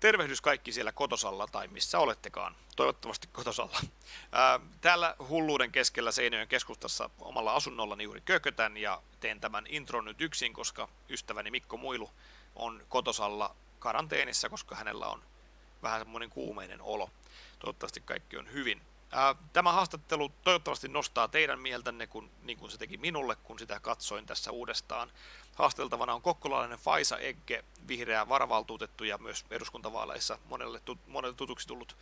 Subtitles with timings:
[0.00, 2.56] Tervehdys kaikki siellä kotosalla tai missä olettekaan.
[2.76, 3.80] Toivottavasti kotosalla.
[4.80, 10.52] täällä hulluuden keskellä Seinäjoen keskustassa omalla asunnollani juuri kökötän ja teen tämän intron nyt yksin,
[10.52, 12.10] koska ystäväni Mikko Muilu
[12.54, 15.22] on kotosalla karanteenissa, koska hänellä on
[15.82, 17.10] vähän semmoinen kuumeinen olo.
[17.58, 18.82] Toivottavasti kaikki on hyvin.
[19.52, 24.26] Tämä haastattelu toivottavasti nostaa teidän mieltänne, kun, niin kuin se teki minulle, kun sitä katsoin
[24.26, 25.10] tässä uudestaan.
[25.54, 31.96] Haasteltavana on kokkolalainen Faisa Egge, vihreä varavaltuutettu ja myös eduskuntavaaleissa monelle, monelle tutuksi tullut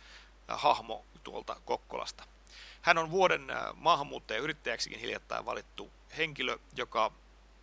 [0.47, 2.23] hahmo tuolta Kokkolasta.
[2.81, 7.11] Hän on vuoden maahanmuuttaja yrittäjäksikin hiljattain valittu henkilö, joka,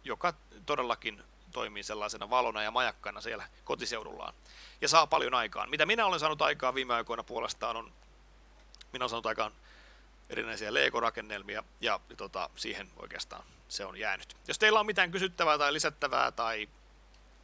[0.05, 0.35] joka
[0.67, 4.35] todellakin toimii sellaisena valona ja majakkana siellä kotiseudullaan
[4.81, 5.71] ja saa paljon aikaan.
[5.71, 7.93] Mitä minä olen saanut aikaan viime aikoina puolestaan on,
[8.95, 9.53] minä olen saanut aikaan
[10.31, 14.37] erinäisiä Lego-rakennelmia ja tota, siihen oikeastaan se on jäänyt.
[14.49, 16.69] Jos teillä on mitään kysyttävää tai lisättävää tai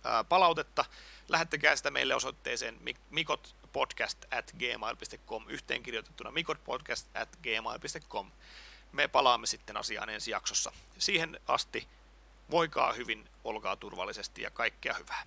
[0.05, 0.85] ää, palautetta,
[1.29, 2.79] lähettäkää sitä meille osoitteeseen
[3.11, 8.30] mikotpodcast at gmail.com yhteenkirjoitettuna mikotpodcast at gmail.com.
[8.93, 10.73] Me palaamme sitten asiaan ensi jaksossa.
[10.99, 11.89] Siihen asti
[12.51, 15.23] voikaa hyvin, olkaa turvallisesti ja kaikkea hyvää.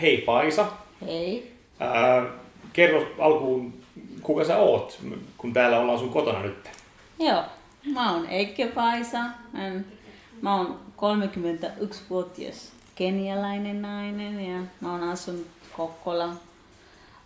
[0.00, 0.72] Hei Faisa.
[1.00, 1.54] Hei.
[1.80, 2.22] Ää,
[2.72, 3.74] kerro alkuun,
[4.22, 5.00] kuka sä oot,
[5.38, 6.70] kun täällä ollaan sun kotona nyt?
[7.18, 7.42] Joo,
[7.94, 9.20] mä oon Eike Faisa.
[10.42, 16.28] Mä oon 31-vuotias kenialainen nainen ja mä oon asunut Kokkola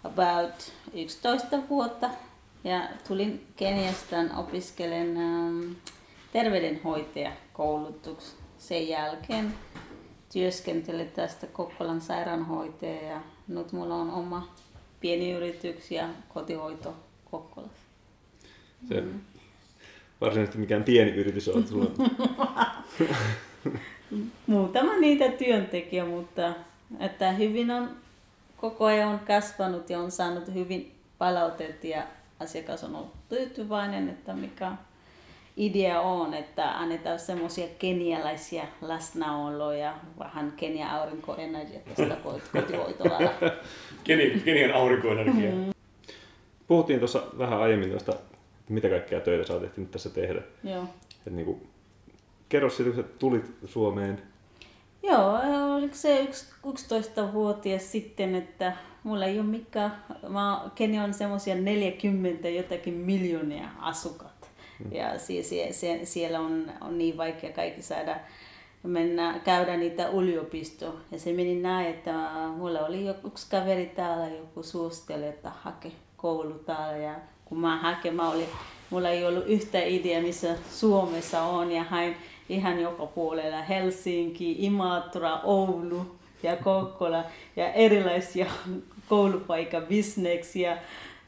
[0.04, 2.10] about 11 vuotta
[2.64, 5.72] ja tulin Keniasta opiskelen ähm,
[6.32, 8.38] terveydenhoitajakoulutuksen.
[8.58, 9.54] Sen jälkeen
[10.32, 14.48] työskentelin tästä Kokkolan sairaanhoitaja ja nyt mulla on oma
[15.00, 16.96] pieni yritys ja kotihoito
[17.30, 17.82] Kokkolassa.
[18.88, 19.20] Se mm.
[20.20, 21.90] varsinaisesti mikään pieni yritys on sulla.
[24.46, 26.54] Muutama niitä työntekijä, mutta
[27.00, 27.90] että hyvin on
[28.56, 32.02] koko ajan on kasvanut ja on saanut hyvin palautetta ja
[32.40, 34.72] asiakas on ollut tyytyväinen, että mikä
[35.58, 42.16] idea on, että annetaan semmoisia kenialaisia läsnäoloja, vähän Kenia aurinkoenergia tästä
[42.52, 43.32] kotihoitoalalla.
[44.44, 45.50] Kenian aurinkoenergia.
[45.50, 45.72] Mm.
[46.66, 48.38] Puhuttiin tuossa vähän aiemmin tuosta, että
[48.68, 50.42] mitä kaikkea töitä sä oot nyt tässä tehdä.
[50.64, 50.84] Joo.
[51.26, 51.68] Et niin kuin,
[52.48, 54.22] kerro siitä, kun tulit Suomeen.
[55.02, 55.38] Joo,
[55.76, 56.28] oliko se
[56.66, 64.37] 11-vuotias sitten, että mulla ei ole mikään, mä, Kenia on semmoisia 40 jotakin miljoonia asukkaita.
[64.92, 68.16] Ja siis sie, siellä on, on niin vaikea kaikki saada
[68.82, 70.94] mennä, käydä niitä yliopistoa.
[71.12, 72.12] Ja se meni näin, että
[72.56, 76.98] mulla oli yksi kaveri täällä, joku suosteli, että hake koulu täällä.
[76.98, 78.48] Ja kun mä hakein, mä olin,
[78.90, 81.72] mulla ei ollut yhtä idea, missä Suomessa on.
[81.72, 82.16] Ja hain
[82.48, 87.24] ihan joka puolella Helsinki, Imatra, Oulu ja Kokkola
[87.56, 88.46] ja erilaisia
[89.08, 90.78] koulupaikka, bisneksiä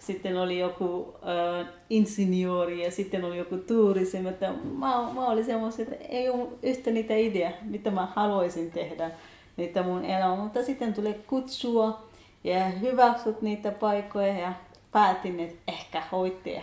[0.00, 1.14] sitten oli joku
[1.60, 6.48] äh, insinööri ja sitten oli joku tuurismi, että mä, mä olin semmoinen, että ei ole
[6.62, 9.10] yhtä niitä idea, mitä mä haluaisin tehdä
[9.56, 12.02] niitä mun elämä, mutta sitten tuli kutsua
[12.44, 14.52] ja hyväksyt niitä paikkoja ja
[14.92, 16.62] päätin, että ehkä hoitaja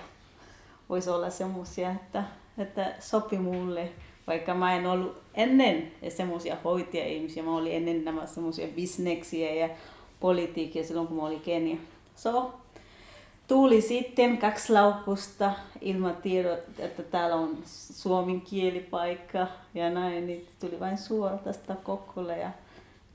[0.89, 2.23] voisi olla semmoisia, että,
[2.57, 3.89] että sopi mulle,
[4.27, 9.69] vaikka mä en ollut ennen semmoisia hoitaja-ihmisiä, mä olin ennen nämä semmoisia bisneksiä ja
[10.19, 11.77] politiikkia silloin, kun mä olin Kenia.
[12.15, 12.53] So,
[13.47, 17.57] tuli sitten kaksi laukusta ilman tiedot, että täällä on
[17.91, 22.49] suomen kielipaikka ja näin, niin tuli vain suoraan tästä Kokkola ja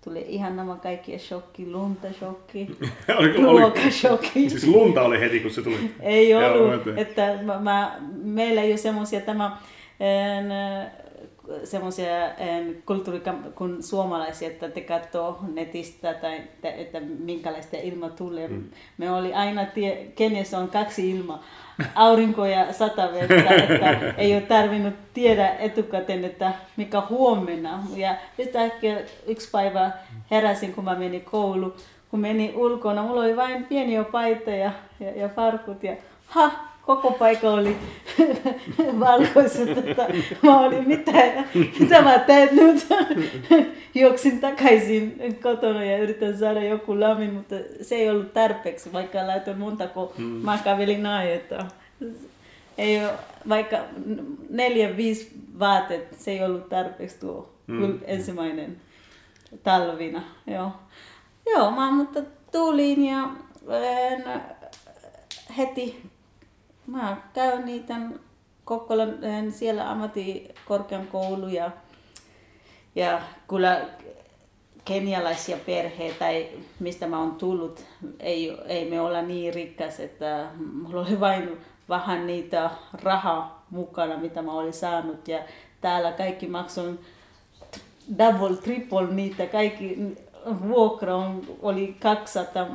[0.04, 2.76] tuli ihan nämä kaikki shokki, lunta shokki,
[3.42, 4.50] ruoka shokki.
[4.50, 5.94] Siis lunta oli heti kun se tuli?
[6.00, 9.56] Ei ollut, että mä, mä, meillä ei ole semmoisia tämä
[10.00, 10.52] en,
[11.64, 12.14] semmoisia
[12.86, 13.22] kulttuuri
[13.54, 18.48] kuin suomalaisia, että te katsoo netistä tai että, että minkälaista ilma tulee.
[18.48, 18.64] Mm.
[18.98, 21.42] Me oli aina, tie, Keniassa on kaksi ilmaa,
[21.94, 27.82] aurinko ja satavettä, että ei ole tarvinnut tiedä etukäteen, että mikä huomenna.
[27.96, 29.90] Ja yhtäkkiä yksi päivä
[30.30, 31.74] heräsin, kun mä menin koulu,
[32.10, 35.96] kun menin ulkona, mulla oli vain pieniä paita ja, ja, ja farkut ja
[36.26, 37.76] ha, koko paikka oli
[39.00, 40.06] valkoiset, että
[40.42, 41.12] mä olin mitä,
[41.80, 42.86] mitä mä teen nyt.
[43.94, 49.58] Juoksin takaisin kotona ja yritän saada joku lamin, mutta se ei ollut tarpeeksi, vaikka laitoin
[49.58, 50.24] monta, kun hmm.
[50.24, 51.64] mä kävelin että
[52.78, 53.12] ei ole,
[53.48, 53.78] vaikka
[54.50, 57.98] neljä, viisi vaatet, se ei ollut tarpeeksi tuo hmm.
[58.04, 58.76] ensimmäinen
[59.62, 60.22] talvina.
[60.46, 60.72] Joo,
[61.46, 62.20] Joo mä, mutta
[62.52, 63.28] tulin ja
[65.58, 66.02] heti
[66.86, 67.94] mä käyn niitä
[68.64, 69.18] Kokkolan
[69.50, 71.70] siellä ammattikorkean koulu ja,
[72.94, 73.86] ja kyllä
[74.84, 76.24] kenialaisia perheitä
[76.80, 77.84] mistä mä oon tullut,
[78.20, 80.46] ei, ei me olla niin rikkas, että
[80.82, 81.58] mulla oli vain
[81.88, 82.70] vähän niitä
[83.02, 85.28] rahaa mukana, mitä mä olin saanut.
[85.28, 85.38] Ja
[85.80, 86.98] täällä kaikki maksoin
[88.18, 89.98] double, triple niitä, kaikki
[90.68, 92.66] vuokra on, oli 200,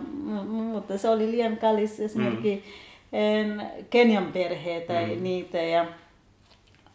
[0.72, 2.87] mutta se oli liian kallis esimerkiksi mm.
[3.90, 5.24] Kenian perheitä mm.
[5.24, 5.86] niitä ja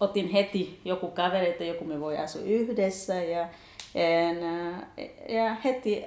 [0.01, 3.49] otin heti joku kavereita, joku me voi asua yhdessä ja,
[5.29, 6.05] ja heti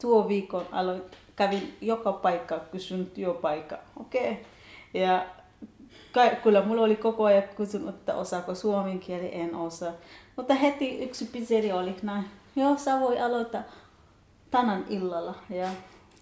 [0.00, 1.02] tuo viikon aloin,
[1.36, 4.30] kävin joka paikka, kysyn työpaikka, okei.
[4.30, 4.44] Okay.
[4.94, 5.26] Ja
[6.42, 9.92] kyllä mulla oli koko ajan kysynyt, että osaako suomen kieli, en osaa.
[10.36, 12.24] Mutta heti yksi pizzeria oli näin,
[12.56, 13.62] joo sä voi aloittaa
[14.50, 15.34] tänään illalla.
[15.50, 15.68] Ja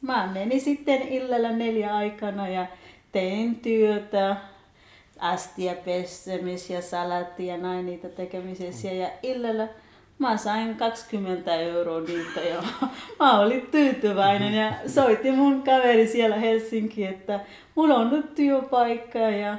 [0.03, 2.67] mä menin sitten illalla neljä aikana ja
[3.13, 4.37] tein työtä,
[5.19, 8.93] astia pessemis ja salatti ja näin niitä tekemisiä.
[8.93, 9.69] Ja illalla
[10.19, 12.63] mä sain 20 euroa niitä ja
[13.21, 17.41] mä olin tyytyväinen ja soitin mun kaveri siellä Helsinki, että
[17.75, 19.59] mulla on nyt työpaikka ja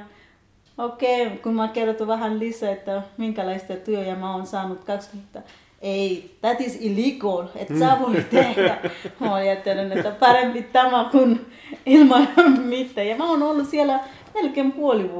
[0.78, 5.42] okei, okay, kun mä kerron vähän lisää, että minkälaista työjä mä oon saanut 20
[5.86, 7.78] ei, that is illegal, että mm.
[7.78, 8.78] sä voi tehdä.
[9.20, 11.46] Mä olin ajatellut, että parempi tämä kuin
[11.86, 12.28] ilman
[12.64, 13.06] mitään.
[13.06, 14.00] Ja mä oon ollut siellä
[14.34, 15.10] melkein puoli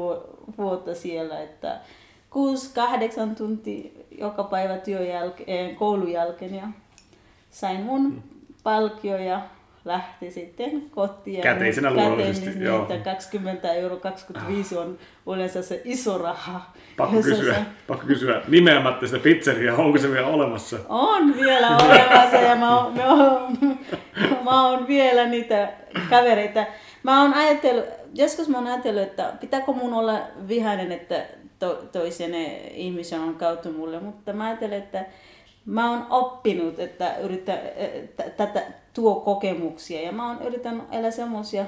[0.59, 1.81] vuotta siellä, että
[3.33, 6.69] 6-8 tuntia joka päivä työn jälkeen, koulun jälkeen ja
[7.51, 8.23] sain mun mm.
[8.63, 9.41] palkio ja
[9.87, 11.41] lähti sitten kotiin.
[11.41, 12.89] Käteisenä luonnollisesti, niin, joo.
[13.05, 16.73] 20 euro, 25 on yleensä se iso raha.
[16.97, 17.61] Pakko kysyä, se...
[17.87, 20.77] pakko kysyä nimeämättä sitä pizzeriaa, onko se vielä olemassa?
[20.89, 23.59] On vielä olemassa ja mä oon, mä oon,
[24.45, 25.73] mä oon vielä niitä
[26.11, 26.67] kavereita.
[27.03, 27.85] Mä oon ajatellut,
[28.15, 31.27] joskus mä oon ajatellut, että pitääkö mun olla vihainen, että
[31.59, 32.35] to, toisen
[32.75, 35.05] ihmisen on kautta mulle, mutta mä ajattelen, että
[35.67, 37.59] mä oon oppinut, että yritän
[38.37, 38.63] tätä
[38.95, 41.67] tuo kokemuksia ja mä oon yrittänyt elää semmoisia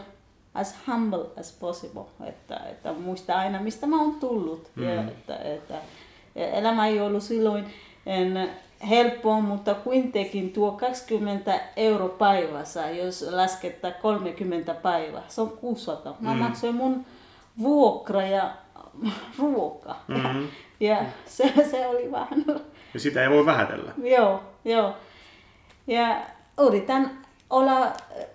[0.54, 4.70] as humble as possible, että, että muista aina mistä mä oon tullut.
[4.74, 4.84] Mm.
[4.84, 5.74] Ja, että, että,
[6.34, 7.64] elämä ei ollut silloin
[8.06, 8.50] en,
[8.88, 16.16] helppoa, mutta kuitenkin tuo 20 euro päivässä, jos laskettaa 30 päivää, se on 600.
[16.20, 16.38] Mä mm.
[16.38, 17.06] maksoin mun
[17.62, 18.50] vuokra ja
[19.38, 19.96] ruoka.
[20.08, 20.48] Mm-hmm.
[20.80, 22.44] Ja se, se oli vähän
[22.94, 23.92] ja sitä ei voi vähätellä.
[24.02, 24.94] Joo, joo.
[25.86, 26.22] Ja
[26.66, 27.18] yritän
[27.50, 27.92] olla,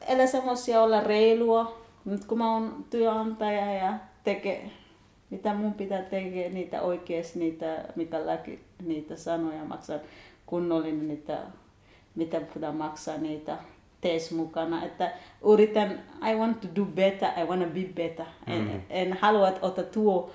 [0.07, 4.71] elää semmoisia olla reilua, nyt kun mä oon työnantaja ja tekee,
[5.29, 9.99] mitä mun pitää tehdä, niitä oikeasti, niitä, mitä läki, niitä sanoja maksaa
[10.45, 11.37] kunnollinen, niitä,
[12.15, 13.57] mitä pitää maksaa niitä
[14.01, 14.85] tees mukana.
[14.85, 15.11] Että
[15.53, 18.25] yritän, I want to do better, I want to be better.
[18.47, 18.69] Mm-hmm.
[18.69, 20.31] En, en halua ottaa tuo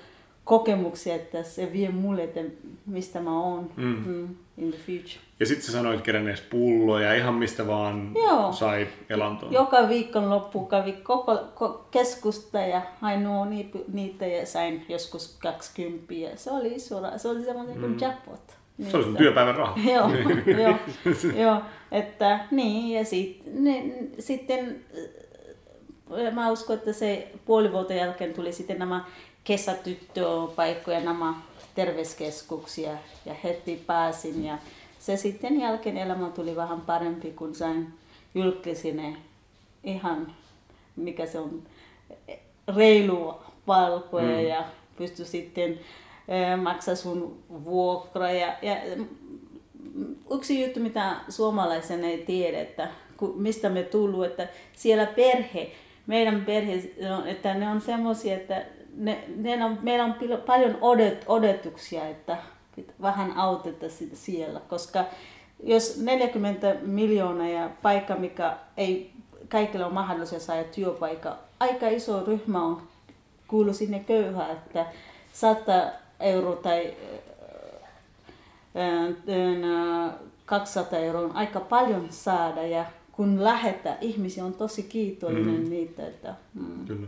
[0.48, 2.40] kokemuksia, että se vie mulle, että
[2.86, 4.04] mistä mä oon mm.
[4.06, 5.20] Mm, in the future.
[5.40, 8.52] Ja sitten sä sanoit kerennees pulloja, ihan mistä vaan Joo.
[8.52, 9.52] sai elantoon.
[9.52, 13.46] Joka viikon loppu kävi koko ko, keskusta ja ainoa
[13.92, 16.14] niitä ja sain joskus 20.
[16.36, 17.80] Se oli iso, se oli semmoinen mm.
[17.80, 18.56] kuin jackpot.
[18.90, 19.78] Se oli sun työpäivän raha.
[19.92, 20.10] joo,
[20.60, 20.76] joo,
[21.44, 21.62] joo,
[21.92, 23.84] että niin ja sit, ne,
[24.18, 24.84] sitten
[26.32, 29.04] mä uskon, että se puoli vuotta jälkeen tuli sitten nämä
[29.48, 31.34] kesätyttöpaikkoja, nämä
[31.74, 32.90] terveyskeskuksia
[33.26, 34.58] ja heti pääsin ja
[34.98, 37.94] se sitten jälkeen elämä tuli vähän parempi, kun sain
[38.34, 39.16] julkisine
[39.84, 40.32] ihan,
[40.96, 41.62] mikä se on,
[42.76, 43.34] reilu
[43.66, 44.46] palkoja mm.
[44.48, 44.64] ja
[44.96, 45.80] pysty sitten
[46.62, 48.30] maksaa sun vuokra.
[48.30, 48.76] Ja, ja
[50.30, 52.88] yksi juttu, mitä suomalaisen ei tiedä, että
[53.36, 55.72] mistä me tullut, että siellä perhe,
[56.06, 56.82] meidän perhe,
[57.26, 58.66] että ne on semmoisia, että
[58.98, 60.14] ne, ne on, meillä on
[60.46, 62.36] paljon odet, odotuksia, että
[63.02, 65.04] vähän autetaan siellä, koska
[65.62, 69.12] jos 40 miljoonaa ja paikka, mikä ei
[69.48, 72.82] kaikille ole mahdollista saada työpaikka, aika iso ryhmä on
[73.48, 74.86] kuulu sinne köyhää, että
[75.32, 75.72] 100
[76.20, 76.94] euroa tai
[80.46, 85.70] 200 euroa on aika paljon saada ja kun lähettää ihmisiä on tosi kiitollinen mm.
[85.70, 86.06] niitä.
[86.06, 86.86] Että, mm.
[86.86, 87.06] Kyllä.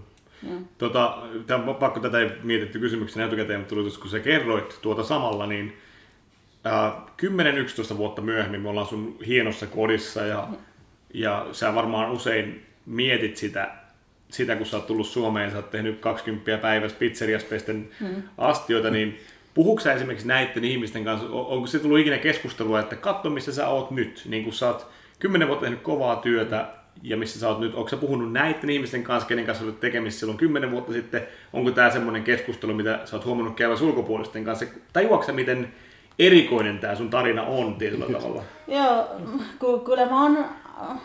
[0.78, 5.46] Tota, tämä, pakko tätä ei mietitty kysymyksen etukäteen, mutta tuli, kun sä kerroit tuota samalla,
[5.46, 5.76] niin
[6.66, 6.92] äh,
[7.92, 10.48] 10-11 vuotta myöhemmin me ollaan sun hienossa kodissa ja,
[11.14, 13.70] ja sä varmaan usein mietit sitä,
[14.30, 18.22] sitä, kun sä oot tullut Suomeen, sä oot tehnyt 20 päivässä pizzeriaspesten hmm.
[18.38, 19.18] astioita, niin
[19.54, 23.68] puhuuko sä esimerkiksi näiden ihmisten kanssa, onko se tullut ikinä keskustelua, että katso missä sä
[23.68, 24.86] oot nyt, niin kun sä oot
[25.18, 26.68] 10 vuotta tehnyt kovaa työtä,
[27.02, 30.20] ja missä sä oot nyt, onko sä puhunut näiden ihmisten kanssa, kenen kanssa olet tekemisissä
[30.20, 34.66] silloin kymmenen vuotta sitten, onko tämä semmoinen keskustelu, mitä sä oot huomannut käyvä ulkopuolisten kanssa,
[34.92, 35.72] tajuatko sä, miten
[36.18, 38.42] erikoinen tämä sun tarina on tietyllä tavalla.
[38.68, 39.04] Joo,
[39.58, 40.98] ku- kyllä mä oon äh,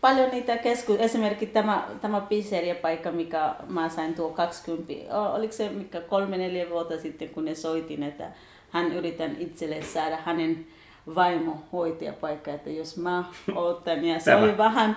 [0.00, 0.96] paljon niitä kesku...
[0.98, 6.70] Esimerkiksi tämä, tämä pizzeria-paikka, mikä mä sain tuo 20, o- oliko se mikä kolme neljä
[6.70, 8.24] vuotta sitten, kun ne soitin, että
[8.70, 10.66] hän yritän itselle saada hänen
[11.14, 14.42] vaimo hoitajapaikka, että jos mä otan, ja se Tämä.
[14.42, 14.96] oli vähän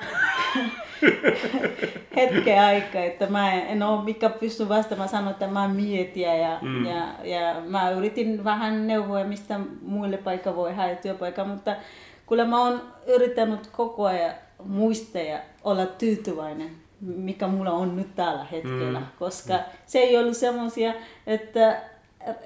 [2.16, 6.86] hetken aikaa, että mä en ole mikä pysty vastaamaan, sanoin, että mä mietin ja, mm.
[6.86, 11.76] ja, ja, mä yritin vähän neuvoa, mistä muille paikka voi haeta työpaikka, mutta
[12.30, 14.34] kyllä mä oon yrittänyt koko ajan
[14.64, 16.70] muistaa ja olla tyytyväinen,
[17.02, 19.06] mikä mulla on nyt tällä hetkellä, mm.
[19.20, 20.94] koska se ei ollut semmoisia,
[21.28, 21.82] että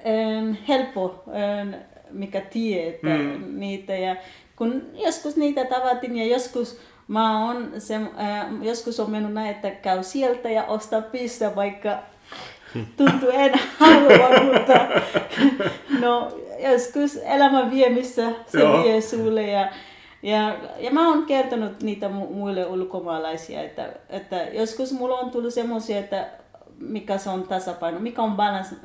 [0.06, 1.74] ähm, helppo, ähm,
[2.12, 3.60] mikä tietää mm.
[3.60, 4.16] niitä ja
[4.56, 9.70] kun joskus niitä tavatin ja joskus mä oon se, äh, joskus on mennyt näin, että
[9.70, 11.98] käy sieltä ja ostaa pizza, vaikka
[12.96, 14.86] tuntuu en halua, mutta
[16.06, 18.84] no, joskus elämä vie, missä se Joo.
[18.84, 19.42] vie sulle.
[19.42, 19.68] Ja,
[20.22, 25.54] ja, ja mä oon kertonut niitä mu- muille ulkomaalaisia, että, että joskus mulla on tullut
[25.54, 26.28] semmoisia, että
[26.78, 28.76] mikä se on tasapaino, mikä on balance,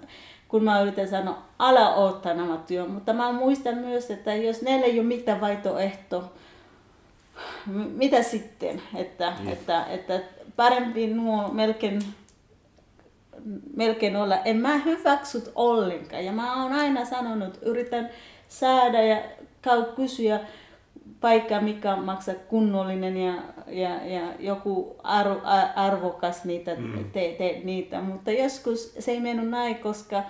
[0.55, 4.85] kun mä yritän sanoa, ala ottaa nämä työ, mutta mä muistan myös, että jos neillä
[4.85, 6.31] ei ole mitään vaihtoehtoa,
[7.65, 8.81] M- mitä sitten?
[8.95, 9.47] Että, mm.
[9.47, 10.19] että, että
[10.55, 12.01] parempi nuo melkein,
[13.75, 14.37] melkein olla.
[14.37, 16.25] En mä hyväksyt ollenkaan.
[16.25, 18.09] Ja mä oon aina sanonut, yritän
[18.49, 19.21] saada ja
[19.61, 20.39] käy kysyä
[21.25, 23.33] paikka, mikä maksaa kunnollinen ja,
[23.67, 25.41] ja, ja joku arvo,
[25.75, 27.11] arvokas niitä, mm.
[27.11, 28.01] te, te, niitä.
[28.01, 30.23] Mutta joskus se ei mennyt näin, koska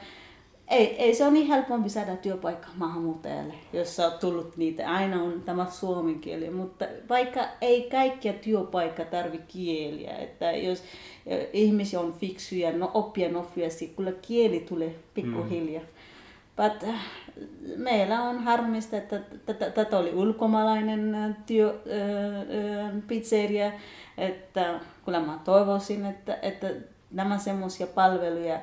[0.67, 4.91] ei, ei se on niin helpompi saada työpaikka maahanmuuttajalle, jos sä oot tullut niitä.
[4.91, 10.83] Aina on tämä suomen kieli, mutta vaikka ei kaikkia työpaikka tarvi kieliä, että jos
[11.25, 15.83] eh, ihmisiä on fiksuja, no oppia nopeasti, kyllä kieli tulee pikkuhiljaa.
[15.83, 15.89] Mm.
[16.55, 16.95] But, äh,
[17.77, 19.19] meillä on harmista, että
[19.75, 23.71] tätä- oli ulkomaalainen äh, työ, äh, pizzeria,
[24.17, 26.67] että kyllä mä toivoisin, että, että
[27.11, 28.59] nämä semmoisia palveluja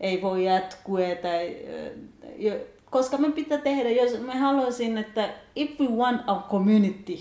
[0.00, 1.56] ei voi jatkua, tai,
[2.46, 7.18] äh, koska me pitää tehdä, jos me haluaisin, että if we want our community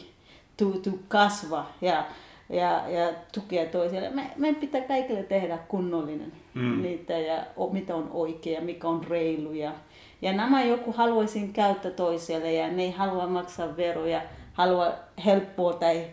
[0.58, 2.06] to, to kasva ja,
[2.50, 6.82] ja, ja tukea toisille, me, meidän pitää kaikille tehdä kunnollinen mm.
[6.82, 9.72] niitä ja o, mitä on oikea, mikä on reilu ja,
[10.22, 14.22] ja nämä joku haluaisin käyttää toiselle ja ne ei halua maksaa veroja,
[14.54, 14.94] halua
[15.26, 16.06] helppoa tai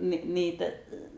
[0.00, 0.64] ni, niitä.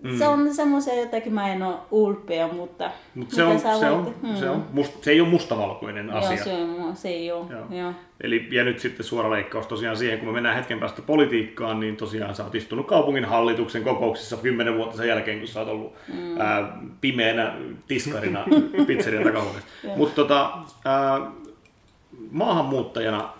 [0.02, 0.18] Mm.
[0.18, 4.37] Se on semmoisia jotakin, mä en ole ulpea, mutta Mutta se, on, se, voit- on,
[4.37, 6.30] se, on must, se ei ole mustavalkoinen asia.
[6.30, 7.46] Joo, se, on, se ei ole.
[7.50, 7.80] Joo.
[7.80, 7.92] Joo.
[8.20, 11.96] Eli, ja nyt sitten suora leikkaus tosiaan siihen, kun me mennään hetken päästä politiikkaan, niin
[11.96, 15.94] tosiaan sä oot istunut kaupungin hallituksen kokouksissa kymmenen vuotta sen jälkeen, kun sä oot ollut
[16.14, 16.40] mm.
[16.40, 17.54] ää, pimeänä
[17.88, 18.44] tiskarina
[18.87, 19.68] pizzerian takahuoneessa.
[19.96, 20.52] Mutta tota,
[20.84, 21.30] ää,
[22.30, 23.32] maahanmuuttajana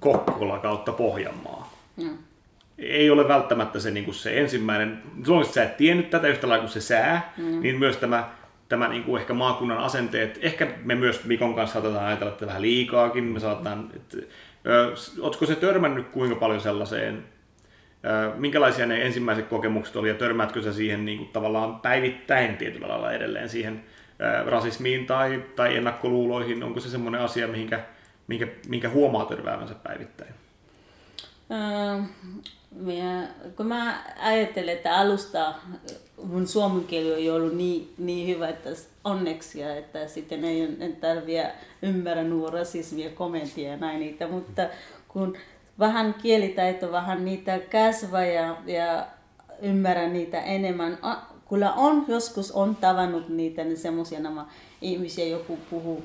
[0.00, 1.72] Kokkola kautta Pohjanmaa.
[1.96, 2.12] Joo.
[2.78, 6.62] Ei ole välttämättä se, niin kuin se ensimmäinen, silloin sä et tiennyt tätä yhtä lailla
[6.62, 7.60] kuin se sää, mm.
[7.60, 8.30] niin myös tämä,
[8.68, 12.62] tämä niin kuin ehkä maakunnan asenteet, ehkä me myös Mikon kanssa saatetaan ajatella, että vähän
[12.62, 14.16] liikaakin, me saatetaan, että,
[14.66, 17.24] ö, ootko se törmännyt kuinka paljon sellaiseen,
[18.04, 22.88] ö, minkälaisia ne ensimmäiset kokemukset oli ja törmäätkö sä siihen niin kuin tavallaan päivittäin tietyllä
[22.88, 23.84] lailla edelleen siihen
[24.46, 27.80] rasismiin tai, tai ennakkoluuloihin, onko se semmoinen asia, mihinkä,
[28.26, 30.34] minkä, minkä huomaa törmäävänsä päivittäin?
[31.50, 32.02] Öö,
[32.70, 35.54] minä, kun mä ajattelen, että alusta
[36.24, 38.70] mun suomen kieli ei ollut niin, niin hyvä, että
[39.04, 40.68] onneksi, että sitten ei,
[41.00, 44.62] tarvitse ymmärrä nuo rasismia, kommenttia ja näin niitä, mutta
[45.08, 45.36] kun
[45.78, 49.06] vähän kielitaito, vähän niitä kasvaa ja, ja
[49.62, 50.98] ymmärrän niitä enemmän.
[51.48, 54.46] Kyllä on, joskus on tavannut niitä, niin semmoisia nämä
[54.80, 56.04] ihmisiä, joku puhuu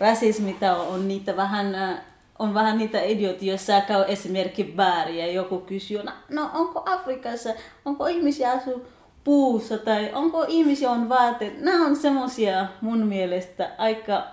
[0.00, 2.00] rasismita, on niitä vähän äh,
[2.38, 6.82] on vähän niitä idiotia, jos sä käy esimerkiksi bääriä ja joku kysyy, no, no onko
[6.86, 7.50] Afrikassa,
[7.84, 8.86] onko ihmisiä asu
[9.24, 11.60] puussa tai onko ihmisiä on vaatteet.
[11.60, 14.24] Nämä on semmoisia mun mielestä aika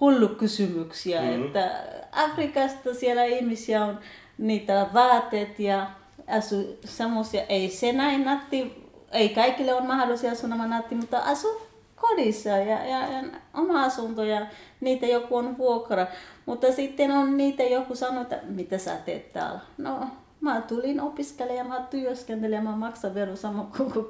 [0.00, 1.46] hullu kysymyksiä, mm-hmm.
[1.46, 1.70] että
[2.12, 3.98] Afrikasta siellä ihmisiä on
[4.38, 5.90] niitä vaatteet ja
[6.38, 11.68] asu semmoisia, ei se näin natti, ei kaikille on mahdollisia asua nämä natti, mutta asu
[11.96, 13.22] kodissa ja, ja, ja
[13.54, 14.46] oma asunto ja
[14.80, 16.06] niitä joku on vuokra.
[16.46, 19.60] Mutta sitten on niitä joku sanoo, että mitä sä teet täällä?
[19.78, 20.06] No,
[20.40, 24.06] mä tulin opiskelemaan, mä työskentelen, mä maksan vero sama kuin,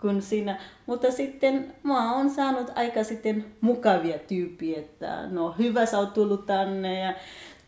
[0.00, 0.58] kuin sinä.
[0.86, 6.46] Mutta sitten mä oon saanut aika sitten mukavia tyyppiä, että no hyvä sä oot tullut
[6.46, 7.14] tänne ja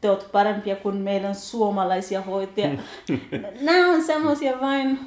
[0.00, 2.78] te oot parempia kuin meidän suomalaisia hoitajia.
[3.60, 4.98] Nämä on semmoisia vain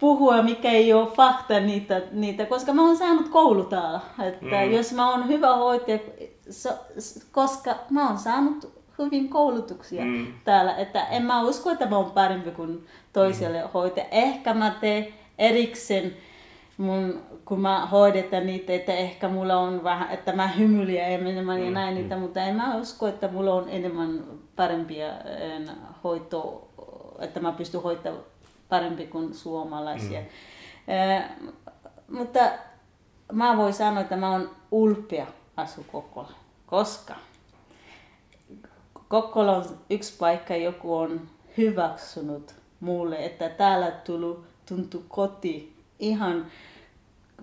[0.00, 4.00] puhua, mikä ei ole fakta niitä, niitä koska mä oon saanut koulu täällä.
[4.22, 4.72] Että mm.
[4.72, 5.98] jos mä oon hyvä hoitaja,
[6.50, 6.70] so,
[7.32, 10.26] koska mä oon saanut hyvin koulutuksia mm.
[10.44, 13.68] täällä, että en mä usko, että mä oon parempi kuin toiselle mm.
[13.74, 14.06] hoitaja.
[14.10, 15.06] Ehkä mä teen
[15.38, 16.16] erikseen
[16.76, 21.64] mun, kun mä hoidetaan niitä, että ehkä mulla on vähän, että mä hymyilen enemmän mm.
[21.64, 24.24] ja näin niitä, mutta en mä usko, että mulla on enemmän
[24.56, 25.06] parempia
[26.04, 26.68] hoito,
[27.18, 28.29] että mä pystyn hoitamaan
[28.70, 30.20] parempi kuin suomalaisia.
[30.20, 30.26] Mm.
[30.94, 31.24] Eh,
[32.08, 32.40] mutta
[33.32, 36.32] mä voin sanoa, että mä oon ulpea asu Kokkola,
[36.66, 37.14] koska
[39.08, 41.20] Kokkola on yksi paikka, joku on
[41.56, 46.46] hyväksynyt mulle, että täällä tuli, tuntuu koti ihan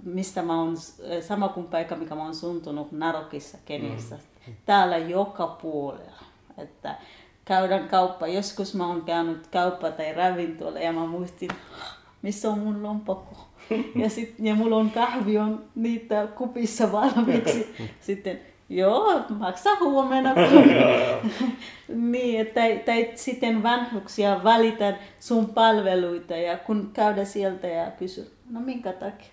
[0.04, 0.78] mistä mä oon,
[1.22, 4.16] sama kuin paikka, mikä mä oon suntunut Narokissa, Keniassa.
[4.16, 4.54] Mm.
[4.66, 6.24] Täällä joka puolella.
[6.58, 6.96] Että
[7.48, 8.28] käydään kauppa.
[8.28, 11.50] Joskus mä oon käynyt kauppa tai ravintola ja mä muistin,
[12.22, 13.38] missä on mun lompakko.
[13.96, 17.76] Ja, sit, ja mulla on kahvi on niitä kupissa valmiiksi.
[18.08, 18.40] Sitten
[18.70, 20.34] joo, maksa huomenna.
[22.12, 28.32] niin, että tai, tai sitten vanhuksia valitaan sun palveluita ja kun käydä sieltä ja kysy,
[28.50, 29.32] no minkä takia?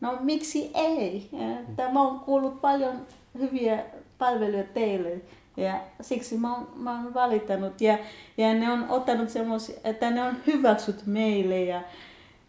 [0.00, 1.30] No miksi ei?
[1.76, 3.06] Tämä on kuullut paljon
[3.38, 3.84] hyviä
[4.18, 5.20] palveluja teille
[5.56, 7.98] ja siksi mä oon, mä oon valittanut ja,
[8.36, 11.82] ja ne on ottanut semmoisia, että ne on hyväksyt meille ja,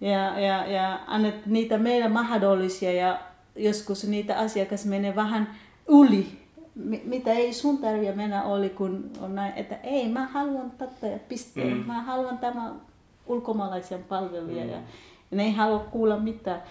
[0.02, 3.20] ja, ja, ja annet niitä meille mahdollisia ja
[3.56, 5.56] joskus niitä asiakas menee vähän
[5.88, 6.28] yli,
[7.04, 11.20] mitä ei sun tarvitse mennä oli, kun on näin, että ei, mä haluan tätä ja
[11.30, 11.86] pisteen, mm.
[11.86, 12.74] mä haluan tämä
[13.28, 14.70] ulkomaalaisia palveluja mm.
[14.70, 14.82] ja, ja
[15.32, 16.64] ne ei halua kuulla mitään.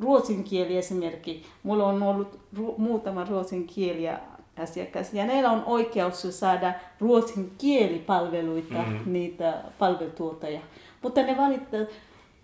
[0.00, 4.20] Ruotsin kieli esimerkki, mulla on ollut ru- muutama ruotsin kieliä
[4.58, 5.14] asiakas.
[5.14, 9.12] Ja neillä on oikeus saada ruotsin kielipalveluita, mm.
[9.12, 10.60] niitä palvelutuottajia.
[11.02, 11.80] Mutta ne valittaa,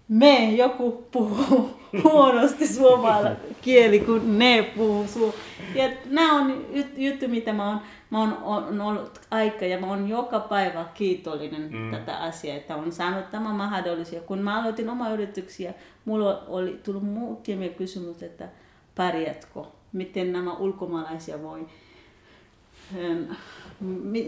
[0.09, 1.71] me joku puhuu
[2.05, 5.35] huonosti suomalainen kieli, kun ne puhuu su-
[5.75, 6.67] Ja nämä on
[6.97, 11.73] juttu, mitä mä oon, mä oon, on ollut aika ja mä oon joka päivä kiitollinen
[11.73, 11.91] mm.
[11.91, 14.21] tätä asiaa, että on saanut tämä mahdollisia.
[14.21, 18.49] Kun mä aloitin oma yrityksiä, mulla oli tullut muutamia kysymyksiä, että
[18.95, 19.61] pärjätkö,
[19.93, 21.67] miten nämä ulkomaalaisia voi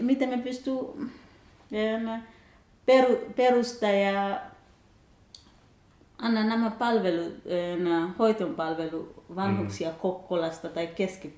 [0.01, 0.75] miten me pystyy
[3.35, 4.41] perustaa ja
[6.17, 7.31] anna nämä palvelu,
[8.19, 9.95] hoiton palvelu vanhuksia mm.
[9.95, 11.33] Kokkolasta tai keski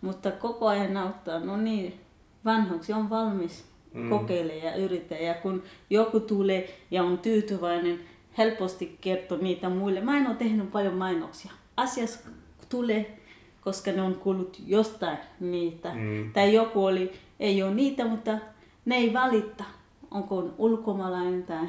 [0.00, 2.00] Mutta koko ajan auttaa, no niin,
[2.44, 3.64] vanhuksia on valmis
[3.94, 4.10] mm.
[4.10, 5.18] kokeilemaan ja yrittää.
[5.18, 8.00] Ja kun joku tulee ja on tyytyväinen,
[8.38, 10.00] helposti kertoo niitä muille.
[10.00, 11.52] Mä en ole tehnyt paljon mainoksia.
[11.76, 12.24] Asias
[12.68, 13.21] tulee
[13.64, 15.94] koska ne on kuullut jostain niitä.
[15.94, 16.32] Mm.
[16.32, 18.38] Tai joku oli, ei ole niitä, mutta
[18.84, 19.64] ne ei valitta,
[20.10, 21.66] onko on ulkomaalainen tai,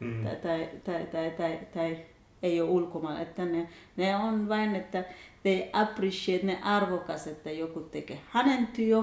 [0.00, 0.24] mm.
[0.24, 1.98] tai, tai, tai, tai, tai, tai
[2.42, 3.28] ei ole ulkomaalainen.
[3.28, 5.04] Että ne, ne on vain, että
[5.42, 9.02] they appreciate, ne arvokas, että joku tekee hänen työ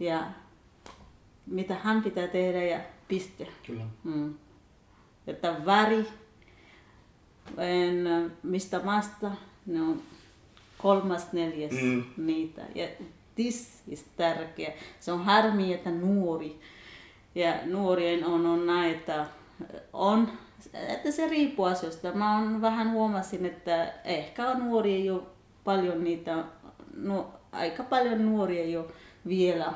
[0.00, 0.26] ja
[1.46, 3.46] mitä hän pitää tehdä ja piste.
[3.66, 3.84] Kyllä.
[4.04, 4.34] Mm.
[5.26, 6.06] Että väri,
[7.58, 9.30] en, mistä maasta,
[9.66, 10.02] ne on
[10.82, 12.04] kolmas, neljäs mm.
[12.16, 12.62] niitä.
[12.74, 12.88] Ja
[13.34, 14.72] this is tärkeä.
[15.00, 16.60] Se on harmi, että nuori
[17.34, 19.26] ja nuorien on, on näin, että
[19.92, 20.28] on,
[20.74, 22.12] että se riippuu asioista.
[22.12, 25.22] Mä on vähän huomasin, että ehkä nuori ei ole
[25.64, 26.44] paljon niitä,
[26.96, 28.88] no, aika paljon nuoria ole
[29.26, 29.72] vielä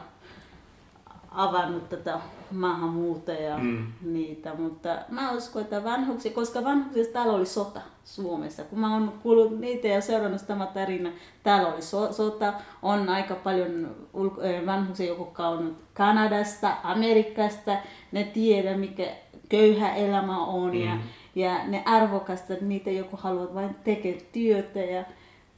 [1.31, 3.87] avannut tätä maahanmuuttajia mm.
[4.03, 9.13] niitä, mutta mä uskon, että vanhuksia, koska vanhuksissa täällä oli sota Suomessa, kun mä oon
[9.23, 11.11] kuullut niitä ja seurannut tämä tarina,
[11.43, 17.77] täällä oli so- sota, on aika paljon ulko- vanhuksia, joku kaunut Kanadasta, Amerikasta,
[18.13, 19.07] ne tiedä mikä
[19.49, 20.81] köyhä elämä on mm.
[20.81, 20.97] ja,
[21.35, 25.05] ja ne arvokasta, että niitä joku haluaa vain tekee työtä ja,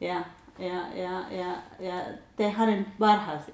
[0.00, 0.24] ja,
[0.58, 1.94] ja, ja, ja, ja
[2.36, 3.52] te hänen parhaansa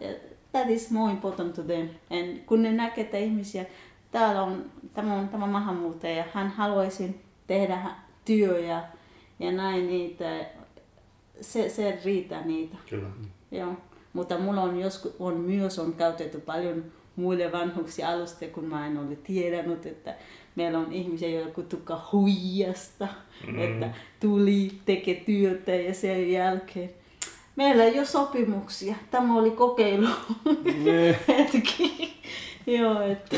[0.53, 1.89] that is more important to them.
[2.11, 3.65] And kun ne näkee, että ihmisiä,
[4.11, 7.91] täällä on, tämä on tämä maahanmuuttaja ja hän haluaisi tehdä
[8.25, 8.85] työ ja,
[9.39, 10.47] ja näin niitä,
[11.41, 12.77] se, se riittää niitä.
[12.91, 13.09] Kyllä.
[13.51, 13.73] Joo.
[14.13, 16.85] Mutta mulla on, joskus, on myös on käytetty paljon
[17.17, 20.15] muille vanhuksi alusta, kun mä en ole tiedänyt, että
[20.57, 23.09] meillä on ihmisiä, jotka tukka huijasta,
[23.47, 23.63] mm.
[23.63, 26.91] että tuli, tekee työtä ja sen jälkeen
[27.57, 28.95] Meillä ei ole sopimuksia.
[29.11, 30.09] Tämä oli kokeilu
[31.29, 32.13] hetki.
[32.67, 33.37] Joo, että,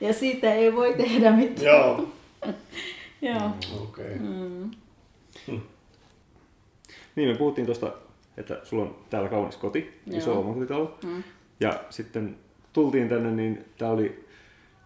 [0.00, 1.66] ja siitä ei voi tehdä mitään.
[1.66, 2.08] Joo.
[3.22, 3.48] Joo.
[3.48, 4.18] Mm, okay.
[4.18, 4.70] mm.
[5.46, 5.60] Hmm.
[7.16, 7.92] Niin, me puhuttiin tuosta,
[8.36, 10.18] että sulla on täällä kaunis koti, Joo.
[10.18, 10.98] iso omakotitalo.
[11.04, 11.22] Mm.
[11.60, 12.36] Ja sitten
[12.72, 14.30] tultiin tänne, niin tää oli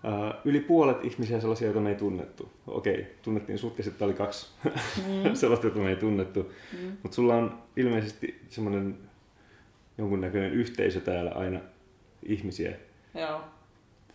[0.05, 2.53] Uh, yli puolet ihmisiä sellaisia, joita me ei tunnettu.
[2.67, 5.35] Okei, tunnettiin sut ja sitten oli kaksi mm.
[5.35, 6.53] sellaista, joita me ei tunnettu.
[6.73, 6.97] Mm.
[7.03, 8.99] Mutta sulla on ilmeisesti semmoinen
[9.99, 11.61] jonkunnäköinen yhteisö täällä aina
[12.23, 12.77] ihmisiä.
[13.15, 13.41] Joo.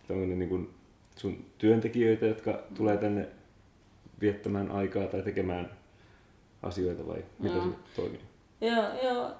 [0.08, 0.70] Ne niin kuin
[1.16, 3.28] sun työntekijöitä, jotka tulee tänne
[4.20, 5.70] viettämään aikaa tai tekemään
[6.62, 7.64] asioita vai mitä Joo.
[7.64, 8.20] se toimii?
[8.60, 9.30] Joo, joo.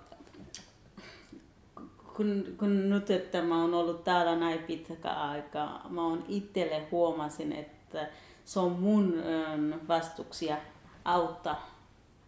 [2.17, 7.53] Kun, kun nyt, että mä oon ollut täällä näin pitkä aikaa, mä oon itselle huomasin,
[7.53, 8.09] että
[8.45, 10.57] se on mun ähm, vastuksia
[11.05, 11.71] auttaa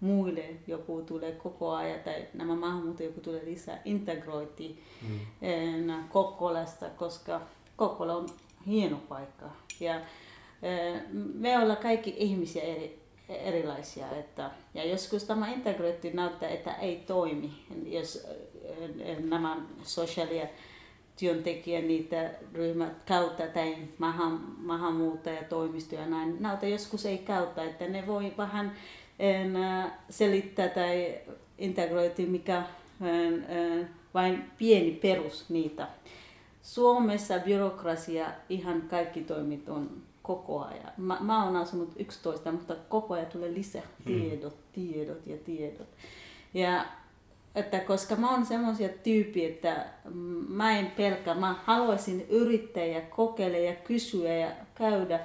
[0.01, 6.09] muille, joku tulee koko ajan, tai nämä maahanmuuttajat, joku tulee lisää, integroitiin mm.
[6.09, 7.41] Kokkolasta, koska
[7.77, 8.27] Kokkola on
[8.67, 9.47] hieno paikka.
[9.81, 10.03] Ja äh,
[11.35, 14.07] me ollaan kaikki ihmisiä eri, erilaisia.
[14.11, 17.51] Että, ja joskus tämä integroitti näyttää, että ei toimi,
[17.87, 18.27] jos
[19.11, 20.47] äh, nämä sosiaalia
[21.19, 28.33] työntekijät, niitä ryhmät käyttää tai maahan, maahanmuuttajatoimistoja näin, näyttää joskus ei käytä, että ne voi
[28.39, 28.73] vähän
[29.19, 31.15] en, äh, selittää tai
[31.59, 32.67] integroiti, mikä äh,
[33.03, 35.89] äh, vain pieni perus niitä.
[36.63, 40.93] Suomessa byrokrasia, ihan kaikki toimit on koko ajan.
[40.97, 45.89] Mä, mä oon asunut 11, mutta koko ajan tulee lisää tiedot, tiedot ja tiedot.
[46.55, 46.85] Ja
[47.55, 49.87] että koska mä oon semmoisia tyyppiä, että
[50.49, 55.21] mä en pelkää, mä haluaisin yrittää ja kokeilla ja kysyä ja käydä.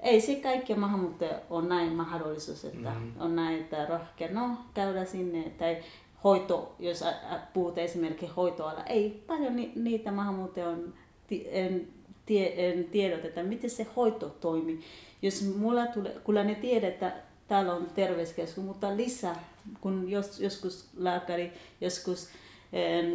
[0.00, 3.12] Ei se kaikki maahanmuuttaja on näin mahdollisuus, että mm-hmm.
[3.20, 5.76] on näin, että rohkea, no käydä sinne tai
[6.24, 10.94] hoito, jos ä- ä- puhut esimerkiksi hoitoala, ei paljon ni- niitä maahanmuuttajia on
[11.30, 11.88] en,
[12.26, 14.80] tie, tiedot, että miten se hoito toimii.
[15.22, 17.12] Jos mulla tulee, kyllä ne tiedät, että
[17.48, 19.44] täällä on terveyskeskus, mutta lisää,
[19.80, 22.28] kun jos, joskus lääkäri, joskus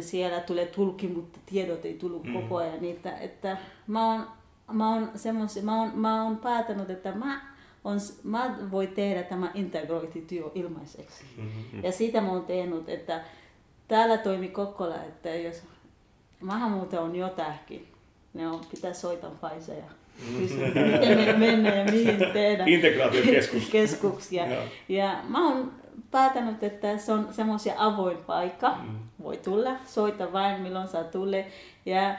[0.00, 2.32] siellä tulee tulki, mutta tiedot ei tullut mm.
[2.32, 4.26] koko ajan niitä, että mä oon,
[4.72, 7.40] mä oon, semmosia, mä oon, mä oon päätänyt, että mä,
[7.84, 11.24] on, mä voi tehdä tämä integrointityö ilmaiseksi.
[11.36, 11.84] Mm-hmm.
[11.84, 13.24] Ja siitä mä oon tehnyt, että
[13.88, 15.62] täällä toimi Kokkola, että jos
[16.40, 17.89] maahanmuutto on jotakin,
[18.34, 19.84] ne on, pitää soittaa Faisa ja
[20.38, 22.68] kysyä, miten me mennään ja mihin tehdään.
[22.68, 23.70] Integraatiokeskus.
[23.70, 24.46] Keskuksia.
[24.54, 24.62] Joo.
[24.88, 25.72] Ja mä oon
[26.10, 28.78] päätänyt, että se on semmoisia avoin paikka.
[28.82, 28.98] Mm.
[29.22, 31.36] Voi tulla, soita vain milloin saa tulla.
[31.86, 32.14] Ja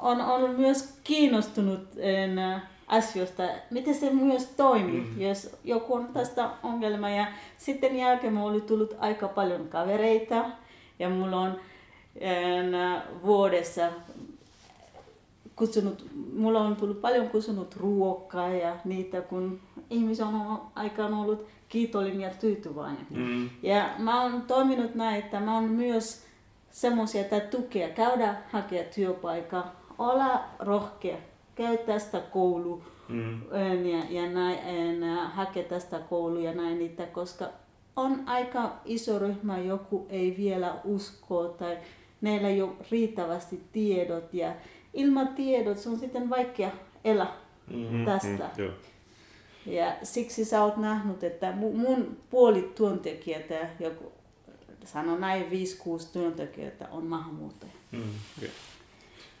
[0.00, 2.40] on, on myös kiinnostunut en,
[2.86, 5.20] asioista, miten se myös toimii, mm.
[5.20, 7.10] jos joku on tästä ongelma.
[7.10, 7.26] Ja
[7.58, 10.44] sitten jälkeen mulla oli tullut aika paljon kavereita
[10.98, 11.60] ja mulla on
[12.20, 12.72] en,
[13.24, 13.88] vuodessa
[15.58, 22.20] kutsunut, mulla on tullut paljon kutsunut ruokaa ja niitä, kun ihmisiä on aikaan ollut kiitollinen
[22.20, 23.06] ja tyytyväinen.
[23.10, 23.50] Mm.
[23.62, 26.22] Ja mä oon toiminut näin, että mä oon myös
[26.70, 31.16] semmoisia, että tukea, käydä hakea työpaikkaa, olla rohkea,
[31.54, 33.40] käy tästä koulu Mm.
[33.86, 37.48] ja, ja näin, en, ä, hakea tästä koulu ja näin niitä, koska
[37.96, 41.78] on aika iso ryhmä, joku ei vielä usko tai
[42.20, 44.52] meillä ei ole riittävästi tiedot ja
[44.94, 46.70] ilman tiedot se on sitten vaikea
[47.04, 47.36] elää
[47.70, 48.04] Mm.
[48.04, 48.50] tästä.
[48.56, 48.72] Mm, joo.
[49.66, 53.44] Ja siksi sä oot nähnyt, että mu- mun puoli työntekijät,
[53.80, 54.12] joku
[54.84, 57.74] sano näin 5-6 työntekijöitä on maahanmuuttajia.
[57.92, 58.02] Mm.
[58.38, 58.50] Okei.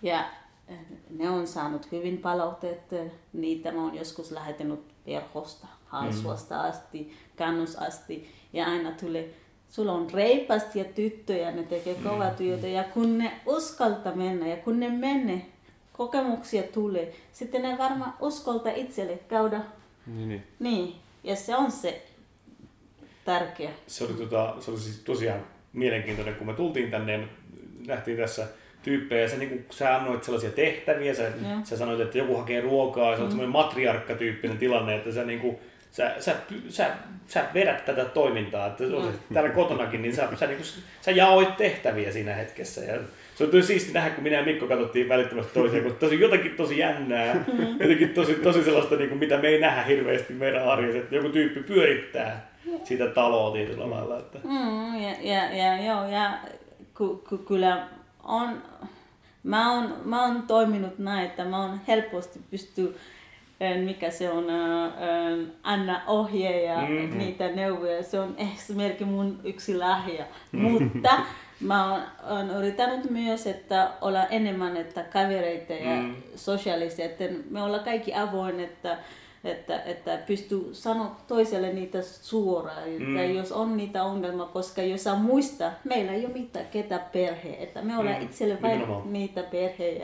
[0.02, 0.24] Ja
[0.68, 0.78] eh,
[1.10, 2.96] ne on saanut hyvin palautetta.
[3.32, 8.30] Niitä mä oon joskus lähettänyt verkosta, Halsuasta asti, Kannus asti.
[8.52, 9.34] Ja aina tulee,
[9.70, 12.66] sulla on reipasti ja tyttöjä, ne tekee kovaa työtä.
[12.66, 15.46] Ja kun ne uskalta mennä ja kun ne menee,
[15.92, 19.60] kokemuksia tulee, sitten ne varmaan uskalta itselle käydä
[20.06, 20.42] Niin, niin.
[20.58, 20.94] niin.
[21.24, 22.02] Ja se on se
[23.24, 23.70] tärkeä.
[23.86, 25.40] se oli, tota, se oli siis tosiaan
[25.72, 27.28] mielenkiintoinen, kun me tultiin tänne ja me
[27.86, 28.46] nähtiin tässä
[28.82, 31.32] tyyppejä ja sä, niin sä annoit sellaisia tehtäviä, sä,
[31.64, 35.56] sä sanoit, että joku hakee ruokaa, se on semmoinen matriarkkatyyppinen tilanne, että sä, niin kuin,
[35.90, 36.34] sä, sä,
[36.68, 36.90] sä,
[37.26, 40.68] sä vedät tätä toimintaa, että on se, täällä kotonakin, niin sä, sä, niin kuin,
[41.00, 42.98] sä jaoit tehtäviä siinä hetkessä ja
[43.34, 46.56] se oli tosi siisti nähdä, kun minä ja Mikko katsottiin välittömästi toisiaan, kun tosi jotakin
[46.56, 47.44] tosi jännää,
[47.80, 51.28] jotenkin tosi, tosi sellaista, niin kuin, mitä me ei nähdä hirveästi meidän arjessa, että joku
[51.28, 52.50] tyyppi pyörittää
[52.84, 54.18] sitä taloa tietyllä lailla.
[54.18, 54.38] Että.
[54.44, 56.38] Mm, ja, ja, ja, joo, ja
[56.94, 57.88] ky, ky, kyllä
[58.22, 58.62] on,
[59.42, 62.94] mä oon, mä oon toiminut näin, että mä oon helposti pysty eh,
[63.84, 64.46] mikä se on,
[65.62, 66.92] anna ohje ja Mhm.
[66.92, 67.18] mm-hmm.
[67.18, 68.02] niitä neuvoja.
[68.02, 70.24] Se on esimerkiksi mun yksi lahja.
[70.52, 71.10] Mutta
[71.60, 76.14] mä oon, oon yrittänyt myös, että olla enemmän että kavereita ja Mm.
[76.36, 78.98] sosiaalisia, että me ollaan kaikki avoin, että
[79.44, 83.16] että, että pystyy sanoa toiselle niitä suoraan, mm.
[83.16, 87.56] tai jos on niitä ongelmia, koska jos sä muista, meillä ei ole mitään ketä perhe,
[87.60, 90.02] että me ollaan Mm, itselle vain niitä perhe.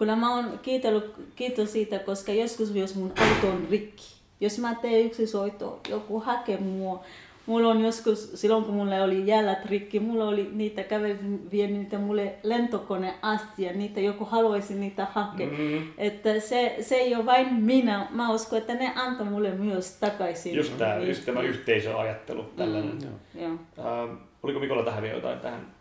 [0.00, 4.04] Kyllä mä oon kiitellyt, kiitos siitä, koska joskus jos mun auto on rikki,
[4.40, 7.04] jos mä teen yksi soitto, joku hakee mua,
[7.46, 11.98] mulla on joskus, silloin kun mulla oli jäljät rikki, mulla oli niitä, kävelin vien niitä
[11.98, 15.46] mulle lentokone asti ja niitä joku haluaisi niitä hakea.
[15.46, 15.92] Mm-hmm.
[15.98, 20.54] Että se, se ei ole vain minä, mä uskon, että ne antaa mulle myös takaisin.
[20.54, 22.92] Just, tämä, just tämä yhteisöajattelu, tällainen.
[22.92, 23.52] Mm, joo.
[23.52, 25.79] Uh, oliko Mikolla tähän vielä jotain tähän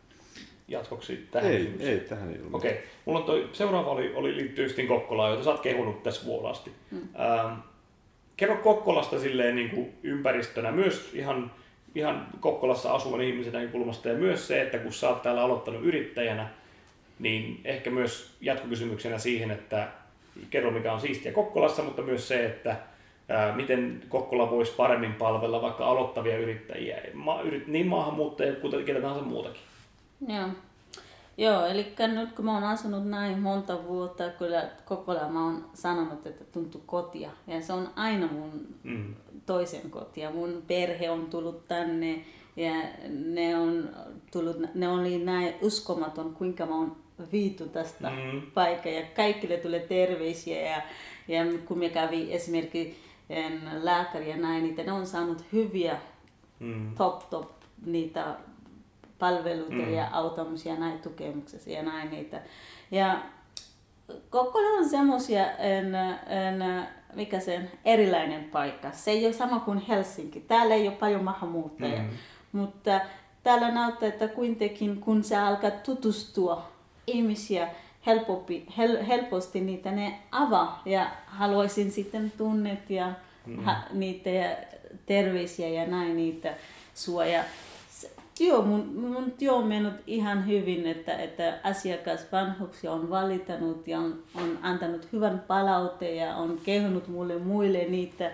[0.69, 2.53] jatkoksi tähän ei, ei, tähän ei ollut.
[2.53, 2.83] Okei, okay.
[3.05, 6.71] mulla on toi, seuraava oli, oli liittyy Justin Kokkolaan, jota sä oot kehunut tässä vuolasti.
[6.91, 6.97] Mm.
[6.97, 7.51] Uh,
[8.37, 11.51] kerro Kokkolasta silleen niin kuin ympäristönä, myös ihan,
[11.95, 16.49] ihan Kokkolassa asuvan ihmisen näkökulmasta ja myös se, että kun sä oot täällä aloittanut yrittäjänä,
[17.19, 19.87] niin ehkä myös jatkokysymyksenä siihen, että
[20.49, 22.75] kerro mikä on siistiä Kokkolassa, mutta myös se, että
[23.29, 29.01] ää, miten Kokkola voisi paremmin palvella vaikka aloittavia yrittäjiä, ma, yrit, niin maahanmuuttajia kuin ketä
[29.01, 29.61] tahansa muutakin.
[30.27, 30.49] Joo.
[31.37, 35.65] Joo, eli nyt kun mä oon asunut näin monta vuotta, kyllä koko ajan mä oon
[35.73, 37.29] sanonut, että tuntuu kotia.
[37.47, 39.15] Ja se on aina mun mm.
[39.45, 40.31] toisen kotia.
[40.31, 42.73] Mun perhe on tullut tänne ja
[43.09, 43.89] ne on
[44.31, 46.95] tullut, ne oli näin uskomaton, kuinka mä oon
[47.31, 48.41] viitu tästä mm.
[48.53, 48.91] paikkaa.
[48.91, 50.81] Ja kaikille tulee terveisiä ja,
[51.27, 52.99] ja kun me kävi esimerkiksi
[53.81, 55.97] lääkäri ja näin, niin ne on saanut hyviä
[56.59, 56.95] mm.
[56.95, 57.49] top top
[57.85, 58.35] niitä
[59.19, 59.93] palveluita mm.
[59.93, 62.41] ja autamisia näin tukemuksessa ja näin niitä.
[62.91, 63.19] Ja
[64.29, 68.91] Kokkola on semmoisia, en, en, mikä se on, erilainen paikka.
[68.91, 70.39] Se ei ole sama kuin Helsinki.
[70.39, 72.09] Täällä ei ole paljon maahanmuuttajia, mm.
[72.51, 72.99] mutta
[73.43, 76.67] täällä näyttää, että kuitenkin kun se alkaa tutustua
[77.07, 77.69] ihmisiä
[78.05, 83.13] helpompi, hel, helposti, niitä ne avaa ja haluaisin sitten tunnet ja
[83.45, 83.63] mm.
[83.63, 84.57] ha, niitä ja
[85.05, 86.53] terveisiä ja näin niitä
[86.95, 87.43] suojaa
[88.39, 93.99] työ, mun, mun työ on mennyt ihan hyvin, että, että asiakas vanhuksia on valittanut ja
[93.99, 98.31] on, on antanut hyvän palautteen ja on kehunut mulle muille niitä.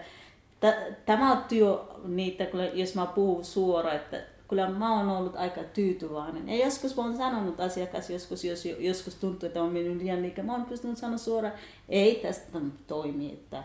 [1.06, 6.50] Tämä työ niitä, jos mä puhun suoraan, että kyllä mä oon ollut aika tyytyväinen.
[6.50, 10.46] Ja joskus mä oon sanonut asiakas, joskus, jos, joskus tuntuu, että on mennyt liian liikaa,
[10.46, 11.54] mä oon pystynyt sanoa suoraan,
[11.90, 13.64] ei tästä toimi, että,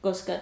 [0.00, 0.32] koska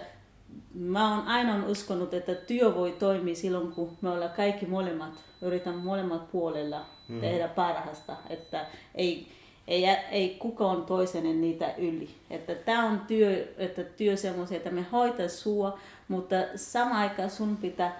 [0.73, 5.75] mä oon aina uskonut, että työ voi toimia silloin, kun me ollaan kaikki molemmat, yritän
[5.75, 7.21] molemmat puolella mm.
[7.21, 8.65] tehdä parhaasta, että
[8.95, 9.27] ei,
[9.67, 12.09] ei, ei kukaan toisen niitä yli.
[12.29, 17.57] Että tämä on työ, että työ semmoisia, että me hoitaa sua, mutta sama aikaan sun
[17.57, 17.99] pitää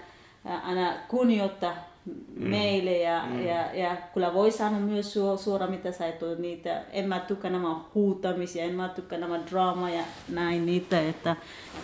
[0.63, 2.49] aina kunnioittaa mm.
[2.49, 3.45] meille ja, mm.
[3.45, 6.81] ja, ja kyllä voi sanoa myös su, suoraan, mitä sä et ole niitä.
[6.91, 11.01] En mä tykkää nämä huutamisia, en mä tykkää nämä draama ja näin niitä.
[11.01, 11.35] Että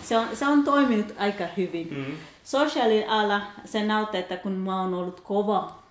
[0.02, 1.88] se, on, se on toiminut aika hyvin.
[1.90, 2.16] Mm.
[2.44, 5.82] Sosiaaliala, se näyttää, että kun mä oon ollut kova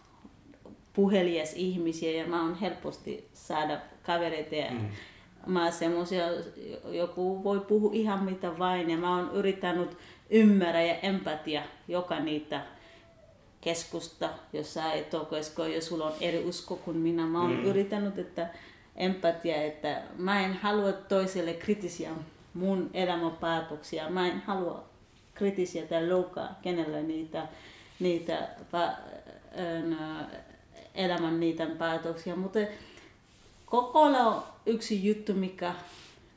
[0.94, 4.89] puhelias ihmisiä ja mä oon helposti saada kavereita ja mm.
[5.46, 6.26] mä semmosia,
[6.91, 9.98] joku voi puhua ihan mitä vain ja mä oon yrittänyt
[10.30, 12.62] ymmärrä ja empatia joka niitä
[13.62, 17.26] keskusta, jos sä et ole, koska jos sulla on eri usko kuin minä.
[17.26, 17.65] Mä oon mm.
[17.65, 18.50] yrittänyt, että
[18.95, 22.10] empatia, että mä en halua toiselle kritisiä
[22.54, 24.10] mun elämänpäätöksiä.
[24.10, 24.84] Mä en halua
[25.34, 27.47] kritisiä tai loukkaa kenelle niitä,
[28.00, 28.47] niitä
[30.95, 32.36] elämän niitä päätöksiä.
[32.36, 32.60] Mutta
[33.65, 35.74] koko on yksi juttu, mikä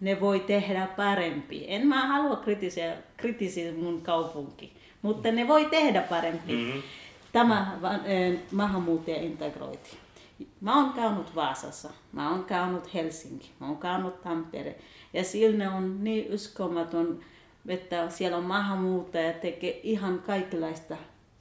[0.01, 1.65] ne voi tehdä parempi.
[1.69, 2.43] En mä halua
[3.17, 6.53] kritisiä mun kaupunki, mutta ne voi tehdä parempi.
[6.53, 6.83] Mm-hmm.
[7.35, 9.97] Tämä eh, maahanmuuttaja integroiti.
[10.61, 14.79] Mä oon käynyt Vaasassa, mä oon käynyt Helsinki, mä oon käynyt Tampere.
[15.13, 17.21] Ja sillä on niin uskomaton,
[17.69, 20.97] että siellä on maahanmuuttaja tekee ihan kaikenlaista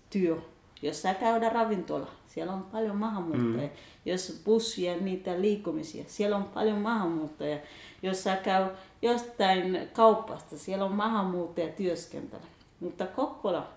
[0.09, 0.37] työ.
[0.81, 3.67] Jos sä käydä ravintola, siellä on paljon maahanmuuttajia.
[3.67, 3.73] Mm.
[4.05, 7.57] Jos bussia niitä liikkumisia, siellä on paljon maahanmuuttajia.
[8.01, 8.65] Jos sä käy
[9.01, 12.41] jostain kaupasta, siellä on maahanmuuttaja työskentely.
[12.79, 13.67] Mutta Kokkola,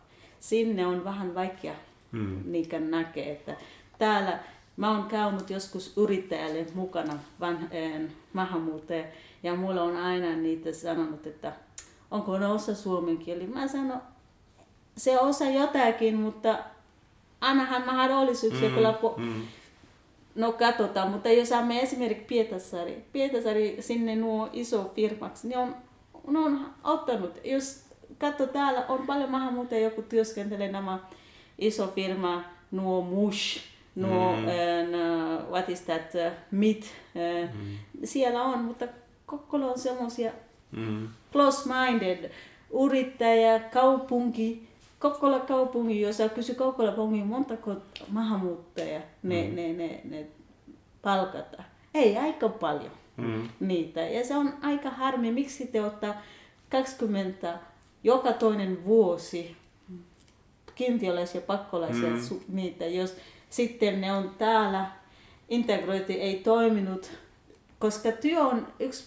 [0.41, 1.75] sinne on vähän vaikea
[2.13, 2.43] mm.
[2.45, 3.33] niitä näkee.
[3.33, 3.57] Että
[3.99, 4.39] täällä
[4.77, 9.05] mä oon käynyt joskus yrittäjälle mukana vanheen maahanmuuttaja
[9.43, 11.53] ja mulla on aina niitä sanonut, että
[12.11, 13.47] onko ne osa suomen kieli.
[13.47, 14.03] Mä sanon,
[14.97, 16.59] se osa jotakin, mutta
[17.41, 19.43] annahan mahdollisuuksia mm, kyllä po- mm.
[20.35, 25.77] No katsotaan, mutta jos saamme esimerkiksi Pietasari, Pietasari sinne nuo iso firmaksi, niin on,
[26.27, 27.85] ne on ottanut, jos
[28.19, 30.99] katso täällä on paljon maahanmuuttajia, joku työskentelee nämä
[31.59, 33.61] iso firma, nuo Mush,
[33.95, 34.45] nuo, mm.
[34.45, 37.77] uh, what is that, uh, Meat, uh, mm.
[38.05, 38.89] siellä on, mutta
[39.27, 40.33] Kokkola on semmoisia
[40.73, 41.09] mm.
[41.33, 42.31] close-minded,
[42.85, 47.77] yrittäjä, kaupunki, Kokkola kaupunki, jos kysy Kokkola kaupungin montako
[48.09, 49.55] maahanmuuttajia ne, mm.
[49.57, 50.27] ne, ne, ne
[51.03, 51.63] palkata.
[51.95, 53.49] Ei aika paljon mm.
[53.61, 54.01] niitä.
[54.01, 56.23] Ja se on aika harmi, miksi te ottaa
[56.69, 57.59] 20
[58.05, 59.57] joka toinen vuosi
[60.77, 62.41] kiintiöläisiä pakkolaisia, mm.
[62.49, 63.17] niitä, jos
[63.51, 64.91] sitten ne on täällä,
[65.49, 67.11] integrointi ei toiminut,
[67.79, 69.05] koska työ on yksi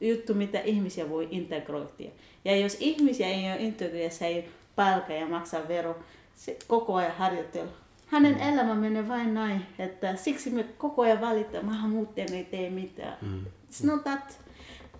[0.00, 2.10] juttu, mitä ihmisiä voi integroitia.
[2.44, 5.98] Ja jos ihmisiä ei ole integroitia, ei palka ja maksaa vero,
[6.34, 7.72] se koko ajan harjoitella.
[8.06, 8.40] Hänen mm.
[8.40, 13.16] elämä menee vain näin, että siksi me koko ajan valitaan, maahanmuuttajien ei tee mitään.
[13.22, 13.44] Mm.
[13.44, 14.38] It's not that.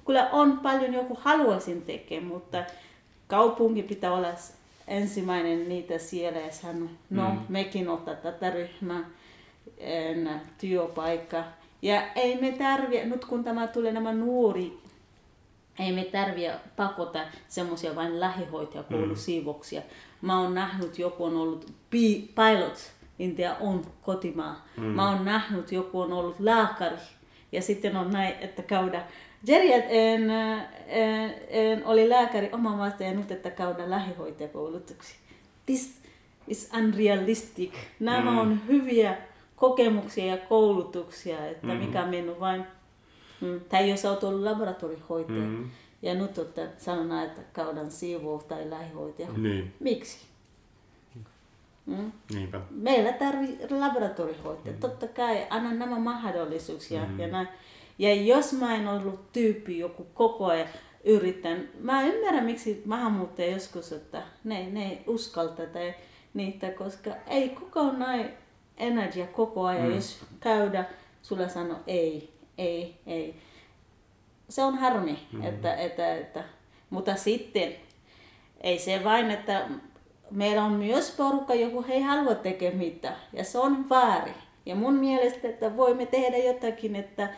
[0.06, 2.64] Kyllä on paljon joku haluaisin tekemään, mutta
[3.26, 4.28] kaupunki pitää olla
[4.88, 7.38] ensimmäinen niitä siellä ja sanoa, no mm.
[7.48, 9.04] mekin ottaa tätä ryhmää,
[10.58, 11.44] työpaikka.
[11.82, 14.78] Ja ei me tarvitse, nyt kun tämä tulee nämä nuori,
[15.78, 19.80] ei me tarvitse pakota semmoisia vain lähihoitajakoulusiivoksia.
[19.80, 20.26] Mm.
[20.26, 24.66] Mä oon nähnyt, joku on ollut pilot, Intia on kotimaa.
[24.76, 24.84] Mm.
[24.84, 26.96] Mä oon nähnyt, joku on ollut lääkäri.
[27.52, 29.04] Ja sitten on näin, että käydä
[29.46, 30.30] Jerry en,
[30.86, 35.16] en, en, oli lääkäri oma maasta ja nyt, että käydä lähihoitajakoulutuksia.
[35.66, 36.00] This
[36.48, 37.72] is unrealistic.
[38.00, 38.38] Nämä mm.
[38.38, 39.16] on hyviä
[39.56, 41.72] kokemuksia ja koulutuksia, että mm.
[41.72, 42.64] mikä on mennyt vain,
[43.40, 45.70] mm, tai jos olet ollut laboratorihoitaja, mm.
[46.02, 49.28] ja nyt että sanotaan, että käydään siivous tai lähihoitaja.
[49.36, 49.74] Niin.
[49.80, 50.18] Miksi?
[51.86, 52.12] Mm.
[52.34, 52.60] Niinpä.
[52.70, 54.74] Meillä tarvii laboratorihoitaja.
[54.74, 54.80] Mm.
[54.80, 57.20] Totta kai anna nämä mahdollisuuksia mm.
[57.20, 57.48] ja näin.
[58.00, 60.68] Ja jos mä en ollut tyyppi joku koko ajan
[61.04, 65.94] yritän, mä ymmärrän miksi maahanmuuttaja joskus, että ne, ne ei uskalta tai
[66.34, 68.30] niitä, koska ei kukaan näin
[68.76, 69.94] energia koko ajan, mm.
[69.94, 70.84] jos käydä,
[71.22, 73.34] sulla sano ei, ei, ei.
[74.48, 75.44] Se on harmi, mm.
[75.44, 76.44] että, että, että,
[76.90, 77.72] mutta sitten
[78.60, 79.68] ei se vain, että
[80.30, 84.34] meillä on myös porukka, joku ei halua tekemään mitään, ja se on väärin.
[84.66, 87.28] Ja mun mielestä, että voimme tehdä jotakin, että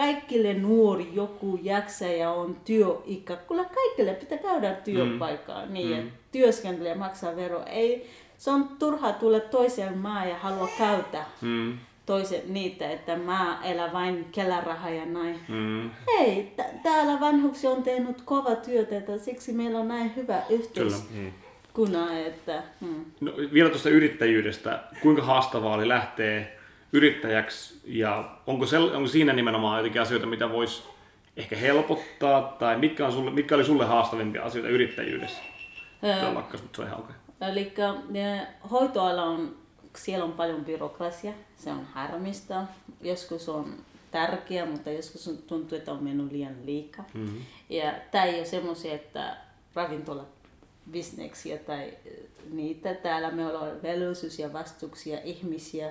[0.00, 3.36] kaikille nuori joku jaksaja on työikä.
[3.36, 5.72] Kyllä kaikille pitää käydä työpaikkaa mm.
[5.72, 6.10] niin, mm.
[6.32, 7.62] työskentelyä maksaa vero.
[7.66, 11.78] Ei, se on turha tulla toiseen maan ja halua käyttää mm.
[12.06, 15.40] toisen niitä, että mä elän vain kelaraha ja näin.
[15.48, 15.90] Mm.
[16.18, 20.94] Ei, t- täällä vanhuksi on tehnyt kova työtä, että siksi meillä on näin hyvä yhteys.
[20.94, 21.22] Kyllä.
[21.22, 21.32] Mm.
[21.72, 23.04] Kuna, että, hmm.
[23.20, 26.59] no, vielä tuosta yrittäjyydestä, kuinka haastavaa oli lähteä
[26.92, 30.82] yrittäjäksi ja onko, se, onko siinä nimenomaan jotenkin asioita, mitä voisi
[31.36, 35.42] ehkä helpottaa tai mitkä, on sulle, mitkä oli sulle haastavimpia asioita yrittäjyydessä?
[36.04, 37.14] Öö, lakkas, mutta se on ihan okay.
[37.52, 37.72] Eli
[38.70, 39.56] hoitoala on,
[39.96, 42.64] siellä on paljon byrokrasia, se on harmista,
[43.00, 43.74] joskus on
[44.10, 47.04] tärkeä, mutta joskus tuntuu, että on mennyt liian liikaa.
[47.14, 47.40] Mm-hmm.
[47.70, 49.36] Ja tämä ei ole semmoisia, että
[49.74, 50.26] ravintola
[50.90, 51.92] bisneksiä tai
[52.50, 52.94] niitä.
[52.94, 55.90] Täällä me ollaan velvollisuus ja vastuuksia ihmisiä,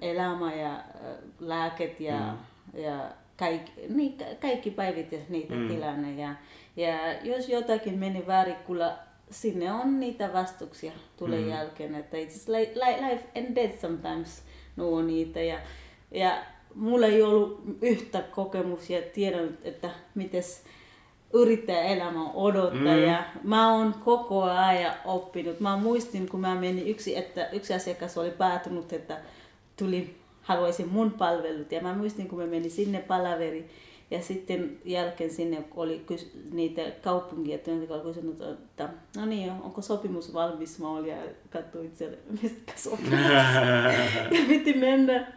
[0.00, 0.84] elämä ja
[1.40, 2.80] lääket ja, mm.
[2.80, 5.68] ja kaikki, niin, kaikki päivitys niitä mm.
[5.68, 6.14] tilanne.
[6.22, 6.34] Ja,
[6.76, 8.96] ja jos jotakin meni väärin, kyllä
[9.30, 11.48] sinne on niitä vastuksia tulee mm.
[11.48, 14.42] jälkeen, että it's like, life and death sometimes
[14.76, 15.40] nuo niitä.
[15.40, 15.58] Ja,
[16.10, 16.42] ja
[16.74, 20.64] mulla ei ollut yhtä kokemuksia, tiedän, että mites
[21.32, 23.48] yrittäjäelämä odottaa mm.
[23.48, 25.60] mä oon koko ajan oppinut.
[25.60, 29.18] Mä muistin, kun mä menin yksi, että yksi asiakas oli päätynyt, että
[29.76, 33.70] tuli, haluaisin mun palvelut ja mä muistin, kun mä menin sinne palaveri
[34.10, 39.82] ja sitten jälkeen sinne oli kys, niitä kaupunkia, työntekijöitä oli kysynyt, että no niin, onko
[39.82, 40.78] sopimus valmis?
[40.78, 41.16] Mä olin ja
[41.50, 43.10] katsoin itse, mistä sopimus.
[44.36, 45.32] ja piti mennä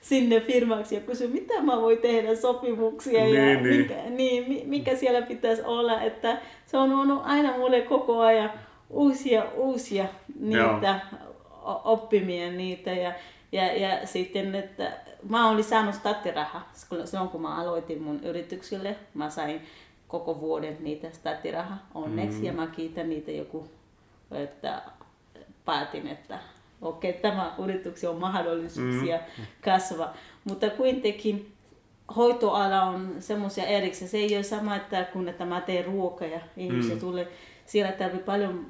[0.00, 3.76] sinne firmaksi ja kysyi, mitä mä voin tehdä sopimuksia niin, ja niin.
[3.76, 6.00] Mikä, niin, mikä siellä pitäisi olla.
[6.00, 8.50] Että se on ollut aina mulle koko ajan
[8.90, 10.06] uusia, uusia
[10.40, 11.80] niitä Joo.
[11.84, 12.90] oppimia niitä.
[12.90, 13.12] Ja,
[13.52, 14.92] ja, ja sitten, että
[15.28, 16.70] mä olin saanut starttirahaa
[17.04, 18.96] silloin, kun mä aloitin mun yrityksille.
[19.14, 19.60] Mä sain
[20.08, 22.44] koko vuoden niitä starttirahaa onneksi mm.
[22.44, 23.68] ja mä kiitän niitä joku,
[24.30, 24.82] että
[25.64, 26.38] päätin, että
[26.82, 29.44] okei, okay, tämä yrityksen on mahdollisuuksia mm.
[29.64, 30.14] kasvaa.
[30.44, 31.52] Mutta kuitenkin
[32.16, 34.08] hoitoala on semmoisia erikseen.
[34.08, 37.00] Se ei ole sama, että kun että mä teen ruokaa ja ihmiset mm.
[37.00, 37.28] tulee.
[37.66, 38.66] Siellä tarvii paljon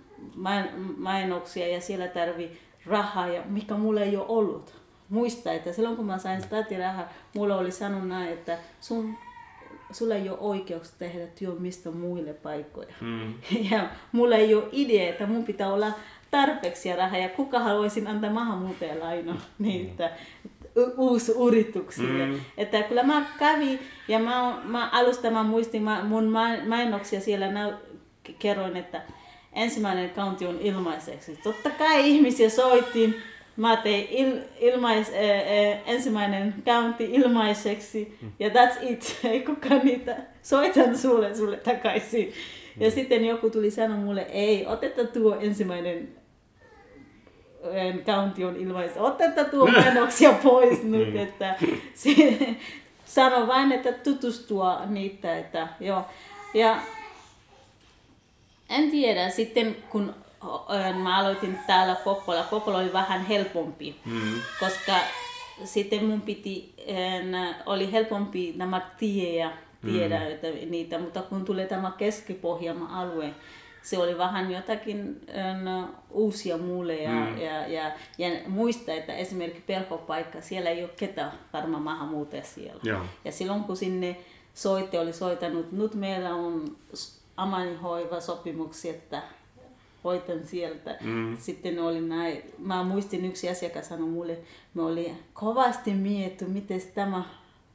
[0.96, 4.74] mainoksia ja siellä tarvii rahaa, ja mikä mulla ei ole ollut.
[5.08, 6.42] Muista, että silloin kun mä sain
[6.78, 9.14] rahaa, mulla oli sanonut näin, että sun
[9.90, 12.94] sulla ei ole oikeus tehdä työ mistä muille paikkoja.
[13.00, 13.34] Mm.
[13.70, 15.92] Ja mulla ei ole idea, että mun pitää olla
[16.36, 20.10] tarpeeksi rahaa ja kuka haluaisin antaa maahanmuuttajalaino niitä
[20.96, 22.26] uusi yrityksiä.
[22.26, 22.40] Mm.
[22.56, 23.78] Että kyllä mä kävin
[24.08, 26.32] ja mä, mä alusta mä muistin mä, mun
[26.68, 27.78] mainoksia siellä nä,
[28.38, 29.02] kerroin, että
[29.52, 31.38] ensimmäinen kaunti on ilmaiseksi.
[31.42, 33.14] Totta kai ihmisiä soitin,
[33.56, 38.32] mä tein il, ilmais, äh, äh, ensimmäinen kaunti ilmaiseksi mm.
[38.38, 39.18] ja that's it.
[39.30, 42.32] Ei kukaan niitä soitan sulle, sulle takaisin.
[42.80, 46.08] Ja sitten joku tuli sanoa mulle, ei, oteta tuo ensimmäinen
[48.04, 51.54] county on ilmaisen, oteta tuo mainoksia pois nyt, että
[53.04, 56.04] sano vain, että tutustua niitä, että joo.
[56.54, 56.78] Ja
[58.70, 60.14] en tiedä, sitten kun
[61.02, 64.40] mä aloitin täällä Kokkola, Kokkola oli vähän helpompi, mm.
[64.60, 64.92] koska
[65.64, 66.74] sitten mun piti,
[67.66, 69.50] oli helpompi nämä tie
[69.86, 70.26] tiedä mm.
[70.26, 72.40] että niitä, mutta kun tulee tämä keski
[72.90, 73.34] alue,
[73.86, 75.20] se oli vähän jotakin
[75.62, 77.38] no, uusia mulle ja, mm.
[77.38, 82.80] ja, ja, ja muista, että esimerkiksi pelkopaikka, siellä ei ole ketään varmaan maahanmuuttaja siellä.
[82.82, 83.00] Joo.
[83.24, 84.16] Ja silloin kun sinne
[84.54, 86.76] soitte oli soitanut, nyt meillä on
[87.36, 89.22] amanihoiva sopimuksia, että
[90.04, 90.98] hoitan sieltä.
[91.00, 91.36] Mm.
[91.36, 94.38] Sitten oli näin, mä muistin yksi asiakas sanoi mulle,
[94.74, 97.24] me oli kovasti mietty, miten tämä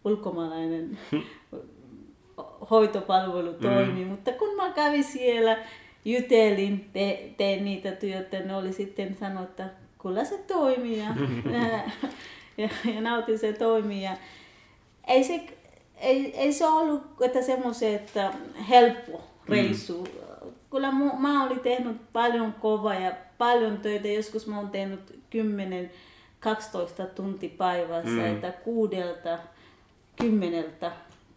[0.06, 0.98] ulkomaalainen
[2.70, 4.12] hoitopalvelu toimii, mm.
[4.12, 5.58] mutta kun mä kävin siellä,
[6.06, 9.70] jutelin, te, tein niitä työtä, ne oli sitten sanonut, että
[10.02, 11.08] kyllä se toimii ja,
[12.58, 14.04] ja, ja, nautin se toimii.
[14.04, 14.18] Ja
[15.08, 15.46] ei, se,
[15.98, 18.34] ei, ei se ollut että semmoisen, että
[18.70, 20.04] helppo reissu.
[20.04, 20.52] Mm.
[20.72, 24.08] Kyllä mä, mä olin tehnyt paljon kovaa ja paljon töitä.
[24.08, 25.92] Joskus mä oon tehnyt 10
[26.40, 28.26] 12 tunti päivässä, mm.
[28.26, 29.40] että kuudelta
[30.16, 30.92] kymmeneltä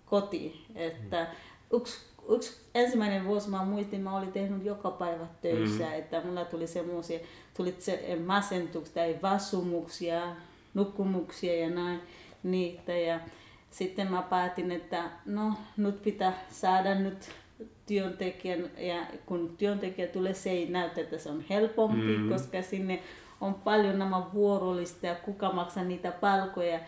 [0.06, 0.64] kotiin.
[0.74, 1.26] Että
[1.72, 1.98] yksi,
[2.28, 5.94] yksi ensimmäinen vuosi mä muistin, mä olin tehnyt joka päivä töissä, mm.
[5.94, 7.18] että mulla tuli semmoisia,
[7.56, 10.22] tuli se masentuksia tai vasumuksia,
[10.74, 12.00] nukkumuksia ja näin
[12.42, 12.92] niitä.
[12.92, 13.20] Ja
[13.70, 17.30] sitten mä päätin, että no nyt pitää saada nyt
[17.86, 22.28] työntekijän, ja kun työntekijä tulee, se ei näytä, että se on helpompi, mm.
[22.28, 23.02] koska sinne
[23.40, 26.80] on paljon nämä vuorollista ja kuka maksaa niitä palkoja.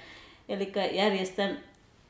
[0.48, 1.58] Eli järjestän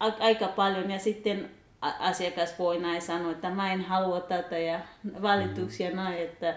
[0.01, 1.51] aika paljon ja sitten
[1.81, 4.81] asiakas voi näin sanoa, että mä en halua tätä ja
[5.23, 5.97] valituksia mm.
[5.97, 6.55] näin, että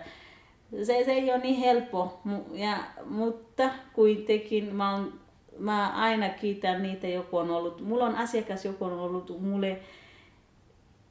[0.84, 2.22] se, se ei ole niin helppo,
[2.54, 5.14] ja, mutta kuitenkin mä, on,
[5.58, 9.80] mä aina kiitän niitä, joku on ollut, mulla on asiakas, joku on ollut mulle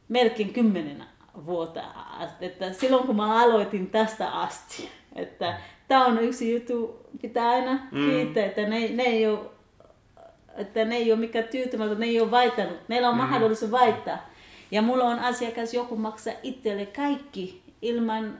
[0.08, 1.04] melkein kymmenen
[1.46, 1.80] vuotta
[2.18, 7.72] asti, että silloin kun mä aloitin tästä asti, että tämä on yksi juttu, pitää aina
[7.72, 8.10] mm.
[8.10, 9.57] kiittää, että ne, ne ei ole
[10.58, 12.88] että ne ei ole mikään tyytymätön, ne ei ole vaihtanut.
[12.88, 13.30] Meillä on mm-hmm.
[13.30, 14.18] mahdollisuus vaihtaa.
[14.70, 18.38] Ja mulla on asiakas, joku maksaa itselle kaikki ilman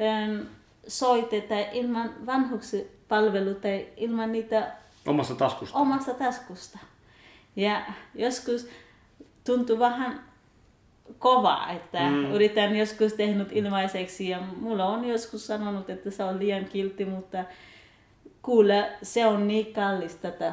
[0.00, 0.46] ähm,
[0.86, 4.72] soite tai ilman vanhuksipalvelu tai ilman niitä
[5.06, 5.78] omasta taskusta.
[5.78, 6.78] Omasta taskusta.
[7.56, 7.82] Ja
[8.14, 8.68] joskus
[9.44, 10.20] tuntuu vähän
[11.18, 12.32] kova, että mm.
[12.32, 17.44] yritän joskus tehnyt ilmaiseksi ja mulla on joskus sanonut, että se on liian kiltti, mutta
[18.42, 20.52] kuule, se on niin kallista tätä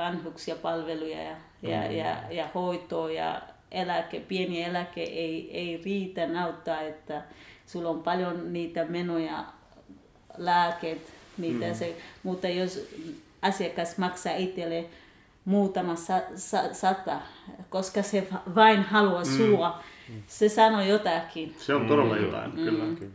[0.00, 1.96] vanhuksia palveluja ja, ja, mm.
[1.96, 7.22] ja, ja hoitoa ja eläke, pieni eläke ei, ei riitä nauttaa, että
[7.66, 9.44] sulla on paljon niitä menoja,
[10.38, 11.74] lääket, niitä mm.
[11.74, 12.88] se, mutta jos
[13.42, 14.84] asiakas maksaa itselle
[15.44, 17.20] muutama sa, sa, sata,
[17.70, 19.36] koska se vain haluaa mm.
[19.36, 20.22] sua, mm.
[20.26, 21.54] se sanoo jotakin.
[21.58, 22.24] Se on todella mm.
[22.24, 22.64] jotain, mm.
[22.64, 22.84] kyllä.
[22.98, 23.12] kyllä.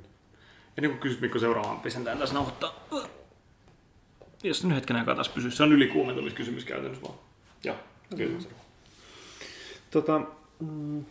[0.78, 2.74] Ennen kuin kysyt Mikko seuraavaan, pistetään tässä nauhoittaa
[4.48, 5.52] jos nyt hetken aikaa taas pysyy.
[5.52, 7.20] Se on ylikuumentumiskysymys käytännössä vaan.
[7.64, 7.76] Joo,
[8.18, 8.40] kyllä.
[8.40, 8.46] Mm.
[9.92, 10.22] Tota,
[10.60, 11.06] mm,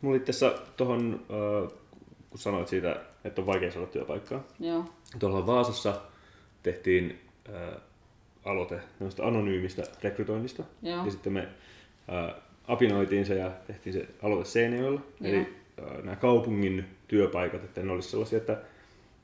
[0.00, 1.72] Mulla oli tässä tuohon, äh,
[2.30, 4.42] kun sanoit siitä, että on vaikea saada työpaikkaa.
[4.60, 4.84] Joo.
[5.18, 6.00] Tuolla Vaasassa
[6.62, 7.80] tehtiin äh,
[8.44, 8.80] aloite
[9.22, 10.62] anonyymistä rekrytoinnista.
[10.82, 11.04] Joo.
[11.04, 11.48] Ja sitten me
[12.12, 12.34] äh,
[12.68, 15.00] apinoitiin se ja tehtiin se aloite Seinäjoella.
[15.22, 18.56] Eli äh, nämä kaupungin työpaikat, että ne olisi sellaisia, että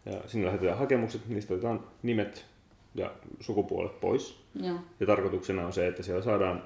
[0.07, 2.47] ja sinne lähetetään hakemukset, niistä otetaan nimet
[2.95, 4.41] ja sukupuolet pois.
[4.63, 4.79] Joo.
[5.01, 6.63] Ja tarkoituksena on se, että siellä saadaan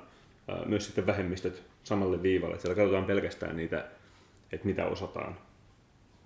[0.66, 2.55] myös sitten vähemmistöt samalle viivalle.
[2.55, 3.88] Että siellä katsotaan pelkästään niitä,
[4.53, 5.36] että mitä osataan.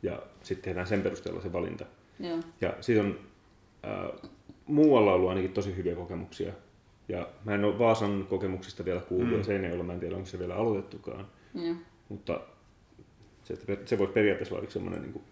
[0.03, 1.85] Ja sitten tehdään sen perusteella se valinta.
[2.21, 2.39] Joo.
[2.61, 3.19] Ja siitä on
[3.87, 4.31] äh,
[4.67, 6.53] muualla ollut ainakin tosi hyviä kokemuksia.
[7.09, 9.39] Ja mä en ole Vaasan kokemuksista vielä kuullut, mm.
[9.39, 11.27] ja se ei ole, mä en tiedä, onko se vielä aloitettukaan.
[11.55, 11.75] Joo.
[12.09, 12.41] Mutta
[13.43, 15.25] se, se voisi periaatteessa olla semmoinen, niin kuin,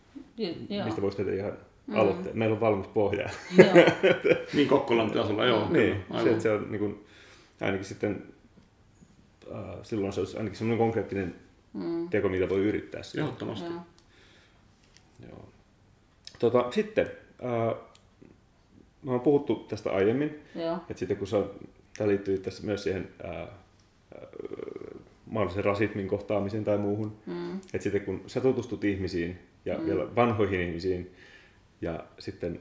[0.69, 0.85] Joo.
[0.85, 1.53] mistä voisi tehdä ihan
[1.87, 1.97] mm.
[1.97, 2.39] aloitteen.
[2.39, 3.29] Meillä on valmis pohja.
[4.55, 5.69] niin Kokkolan pitäisi olla, joo.
[5.71, 7.05] Niin, kyllä, se, että se on niin kuin,
[7.61, 8.23] ainakin sitten
[9.53, 11.35] äh, silloin se olisi ainakin semmoinen konkreettinen
[11.73, 12.09] mm.
[12.09, 13.01] teko, mitä voi yrittää.
[13.19, 13.71] Ehdottomasti.
[13.71, 13.83] Joo.
[15.29, 15.49] joo.
[16.39, 17.11] Tota, sitten,
[17.45, 17.75] äh,
[19.03, 20.77] me on puhuttu tästä aiemmin, joo.
[20.77, 21.51] että sitten kun on,
[21.97, 23.49] tämä liittyy tässä myös siihen äh, äh,
[25.27, 27.57] mahdollisen rasismin kohtaamiseen tai muuhun, mm.
[27.57, 29.87] että sitten kun sä tutustut ihmisiin ja mm.
[29.87, 31.15] vielä vanhoihin ihmisiin,
[31.83, 32.61] ja sitten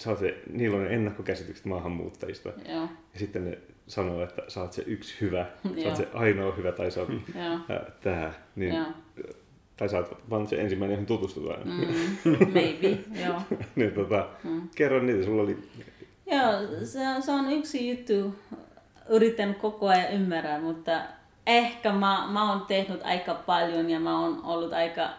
[0.00, 2.48] sä oot se, niillä on ne ennakkokäsitykset maahanmuuttajista.
[2.68, 2.88] Joo.
[3.12, 5.46] Ja sitten ne sanoo, että sä oot se yksi hyvä,
[5.82, 7.10] sä oot se ainoa hyvä tai sä oot
[8.00, 8.32] tää.
[8.56, 8.86] Niin, Joo.
[9.76, 11.60] tai sä oot vaan se ensimmäinen, johon tutustutaan.
[11.64, 13.42] Mm, maybe, joo.
[13.76, 14.28] niin, tota,
[14.74, 15.58] Kerro niitä, sulla oli...
[16.26, 18.34] Joo, se on, se on yksi juttu.
[19.08, 21.00] Yritän koko ajan ymmärrä, mutta
[21.46, 25.10] ehkä mä, mä oon tehnyt aika paljon ja mä oon ollut aika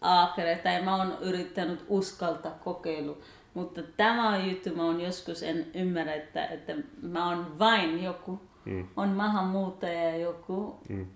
[0.00, 3.18] ahkera tai mä oon yrittänyt uskaltaa kokeilu.
[3.54, 8.40] Mutta tämä on juttu, mä oon joskus en ymmärrä, että, että mä oon vain joku,
[8.64, 8.88] mm.
[8.96, 11.06] on maahanmuuttaja joku, mm.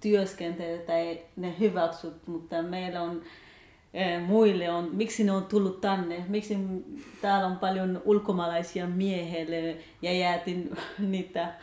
[0.00, 3.22] työskentely tai ne hyväksyt, mutta meillä on
[3.94, 6.58] eh, muille on, miksi ne on tullut tänne, miksi
[7.22, 11.54] täällä on paljon ulkomaalaisia miehelle ja jäätin niitä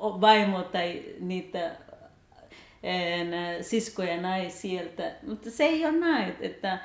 [0.00, 1.76] vaimo tai niitä
[2.82, 3.28] en,
[3.64, 5.12] siskoja näin sieltä.
[5.26, 6.78] Mutta se ei ole näin, että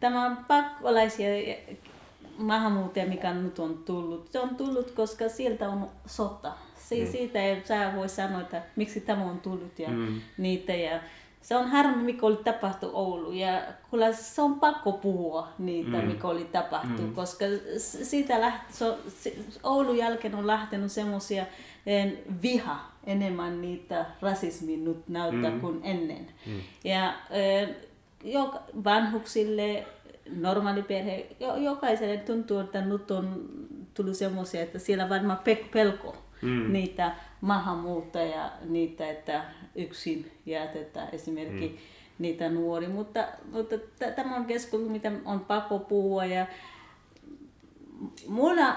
[0.00, 1.28] tämä pakkolaisia
[2.38, 6.52] maahanmuuttajia, mikä nyt on tullut, se on tullut, koska sieltä on sota.
[6.76, 7.10] Se, mm.
[7.12, 10.20] Siitä ei sä voi sanoa, että miksi tämä on tullut ja mm.
[10.38, 10.74] niitä.
[10.74, 11.00] Ja
[11.42, 13.32] se on harmi, mikä oli tapahtu Oulu.
[13.32, 16.06] Ja kyllä se on pakko puhua niitä, mm.
[16.06, 17.14] mikä oli tapahtu, mm.
[17.14, 17.44] koska
[17.78, 18.98] siitä lähti, so,
[19.62, 21.46] Oulun jälkeen on lähtenyt semmoisia
[22.42, 25.60] viha enemmän niitä rasismin nyt näyttää mm.
[25.60, 26.26] kuin ennen.
[26.46, 26.60] Mm.
[26.84, 27.14] Ja
[28.24, 29.86] jo, vanhuksille,
[30.36, 33.48] normaaliperhe, jo, jokaiselle tuntuu, että nyt on
[33.94, 36.72] tullut semmoisia, että siellä varmaan pe- pelko mm.
[36.72, 39.44] niitä maahanmuuttajia, niitä, että
[39.74, 41.76] yksin jätetään esimerkiksi mm.
[42.18, 42.88] niitä nuori.
[42.88, 43.74] Mutta, mutta
[44.16, 46.46] tämä on keskustelu, mitä on pakko puhua ja
[48.28, 48.76] mulla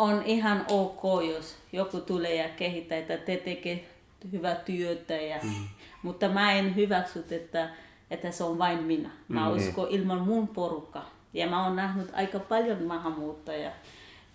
[0.00, 1.02] on ihan ok,
[1.34, 3.88] jos joku tulee ja kehittää, että te tekee
[4.32, 5.14] hyvää työtä.
[5.14, 5.68] Ja, mm.
[6.02, 7.70] Mutta mä en hyväksy, että,
[8.10, 9.10] että se on vain minä.
[9.28, 9.56] Mä mm.
[9.56, 11.02] uskon ilman mun porukka.
[11.34, 13.70] Ja mä oon nähnyt aika paljon maahanmuuttajia.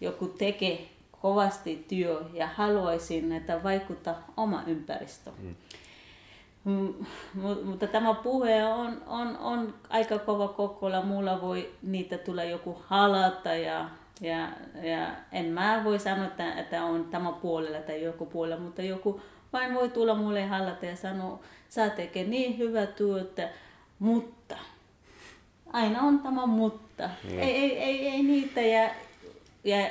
[0.02, 0.90] Joku tekee
[1.22, 5.32] kovasti työ ja haluaisin, että vaikuttaa oma ympäristö.
[6.64, 6.94] Mm.
[7.64, 11.02] Mutta tämä puhe on, on, on aika kova kokolla.
[11.02, 13.90] Mulla voi niitä tulla joku halata ja
[14.22, 14.50] ja,
[14.84, 19.22] ja en mä voi sanoa, että, että on tämä puolella tai joku puolella, mutta joku
[19.54, 21.40] vain voi tulla mulle hallata ja sanoa,
[21.70, 23.50] sä tekee niin hyvää työtä,
[24.00, 24.58] mutta
[25.74, 27.10] aina on tämä mutta.
[27.24, 27.40] Mm.
[27.40, 28.62] Ei, ei, ei, ei niitä.
[28.62, 28.90] Ja,
[29.64, 29.90] ja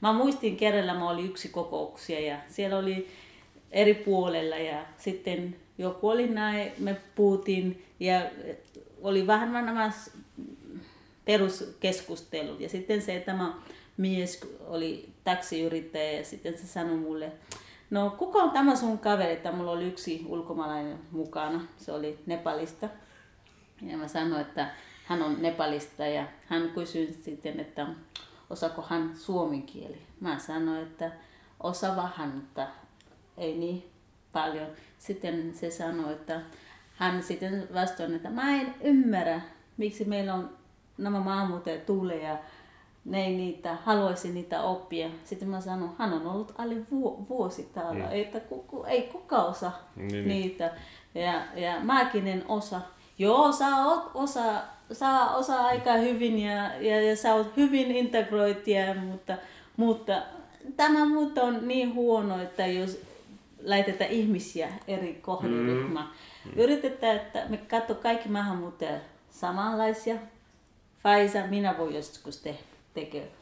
[0.00, 3.08] mä muistin kerralla, mä oli yksi kokouksia ja siellä oli
[3.70, 8.22] eri puolella ja sitten joku oli näin, me puhuttiin ja
[9.02, 9.92] oli vähän nämä
[11.26, 12.60] peruskeskustelut.
[12.60, 13.54] Ja sitten se, tämä
[13.96, 17.32] mies oli taksiyrittäjä ja sitten se sanoi mulle,
[17.90, 22.88] no kuka on tämä sun kaveri, että mulla oli yksi ulkomaalainen mukana, se oli Nepalista.
[23.82, 24.70] Ja mä sanoin, että
[25.04, 27.86] hän on Nepalista ja hän kysyi sitten, että
[28.50, 29.98] osaako hän suomen kieli.
[30.20, 31.12] Mä sanoin, että
[31.60, 32.66] osa vähän, mutta
[33.36, 33.90] ei niin
[34.32, 34.66] paljon.
[34.98, 36.40] Sitten se sanoi, että
[36.94, 39.40] hän sitten vastasi, että mä en ymmärrä,
[39.76, 40.56] miksi meillä on
[40.98, 42.38] nämä maahanmuuttajat tulee ja
[43.04, 45.08] ne ei niitä, haluaisi niitä oppia.
[45.24, 46.74] Sitten mä sanon, hän on ollut alle
[47.28, 48.10] vuosi täällä, mm.
[48.12, 50.28] että kuku, ei kuka osa niin, niin.
[50.28, 50.70] niitä.
[51.14, 52.80] Ja, ja mäkin en osa.
[53.18, 54.42] Joo, sä oot osa,
[54.92, 59.36] sä osa aika hyvin ja, ja, ja sä oot hyvin integroitia, mutta,
[59.76, 60.22] mutta
[60.76, 63.00] tämä muut on niin huono, että jos
[63.64, 66.06] laitetaan ihmisiä eri kohderyhmään.
[66.44, 66.52] Mm.
[66.56, 70.16] Yritetään, että me katso kaikki maahanmuuttajat samanlaisia,
[71.06, 72.58] Faisa, minä voi joskus te-
[72.94, 73.32] tekee.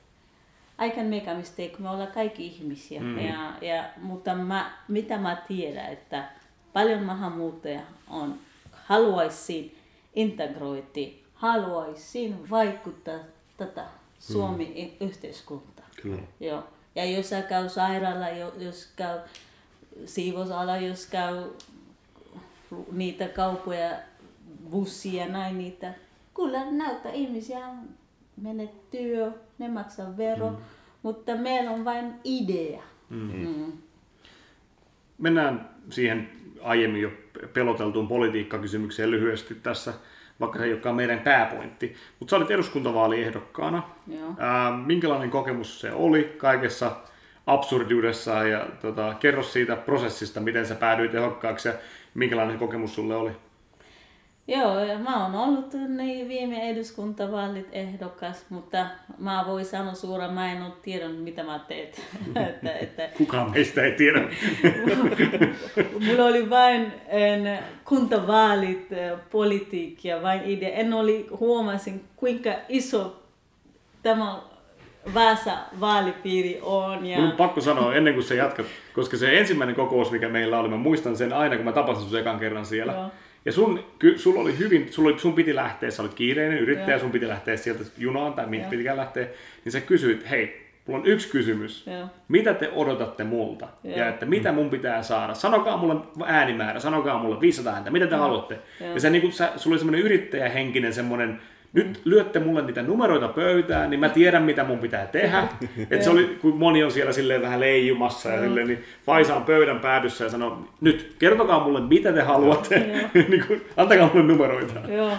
[0.87, 3.01] I can make a mistake, me ollaan kaikki ihmisiä.
[3.01, 3.19] Mm.
[3.19, 6.31] Ja, ja, mutta mä, mitä mä tiedän, että
[6.73, 8.39] paljon maahanmuuttajia on,
[8.73, 9.79] haluaisin
[10.15, 13.19] integroiti, haluaisin vaikuttaa
[13.57, 13.85] tätä
[14.19, 14.73] Suomi mm.
[16.41, 16.65] Joo.
[16.95, 19.19] Ja jos sä käy sairaala, jos käy
[20.07, 21.45] siivosala, jos käy
[22.93, 23.91] niitä kaupoja,
[24.71, 25.95] bussia, näin niitä
[26.35, 27.59] kyllä näyttää ihmisiä
[28.43, 30.57] menee työ, ne maksaa vero, mm.
[31.03, 32.83] mutta meillä on vain idea.
[33.11, 33.31] Mm.
[33.33, 33.73] Mm.
[35.19, 36.31] Mennään siihen
[36.63, 37.11] aiemmin jo
[37.53, 39.95] peloteltuun politiikkakysymykseen lyhyesti tässä,
[40.41, 41.95] vaikka se ei olekaan meidän pääpointti.
[42.21, 43.83] Mutta sä olit eduskuntavaaliehdokkaana.
[44.07, 44.35] Joo.
[44.39, 46.97] Ää, minkälainen kokemus se oli kaikessa
[47.47, 51.75] absurdiudessa ja tota, kerro siitä prosessista, miten sä päädyit ehokkaaksi ja
[52.15, 53.31] minkälainen kokemus sulle oli?
[54.49, 58.87] Joo, ja mä oon ollut niin viime eduskuntavaalit ehdokas, mutta
[59.19, 62.03] mä voin sanoa suoraan, mä en ole tiedon, mitä mä teet.
[62.49, 64.21] että, että, Kukaan meistä ei tiedä.
[66.07, 68.89] Mulla oli vain en, kuntavaalit,
[69.31, 70.71] politiikkia, vain idea.
[70.71, 73.23] En oli, huomasin, kuinka iso
[74.03, 74.41] tämä
[75.15, 77.07] Vaasa vaalipiiri on.
[77.07, 77.19] Ja...
[77.19, 80.69] Mun on pakko sanoa ennen kuin se jatkat, koska se ensimmäinen kokous, mikä meillä oli,
[80.69, 82.93] mä muistan sen aina, kun mä tapasin sun ekan kerran siellä.
[82.93, 83.11] Joo.
[83.45, 86.91] Ja sun, ky, sulla oli hyvin, sulla oli, sun piti lähteä, sä olit kiireinen yrittäjä,
[86.91, 86.99] Joo.
[86.99, 89.27] sun piti lähteä sieltä junaan tai mitä pitikään lähteä,
[89.65, 91.87] niin sä kysyit, hei, mulla on yksi kysymys.
[91.87, 92.09] Joo.
[92.29, 93.69] Mitä te odotatte multa?
[93.85, 93.99] Joo.
[93.99, 95.35] Ja että mitä mun pitää saada?
[95.35, 98.23] Sanokaa mulle äänimäärä, sanokaa mulle 500 ääntä, mitä te Joo.
[98.23, 98.59] haluatte?
[98.81, 98.95] Joo.
[98.95, 101.41] Ja se, niin kun, sä, sulla oli semmoinen yrittäjähenkinen semmoinen
[101.75, 105.49] nyt lyötte mulle niitä numeroita pöytään, niin mä tiedän, mitä mun pitää tehdä.
[105.91, 109.45] Et se oli, kun moni on siellä silleen vähän leijumassa ja silleen, niin Faisa on
[109.45, 112.79] pöydän päädyssä ja sanoo, nyt kertokaa mulle, mitä te haluatte.
[113.15, 114.81] niin antakaa mulle numeroita.
[114.89, 115.13] Joo.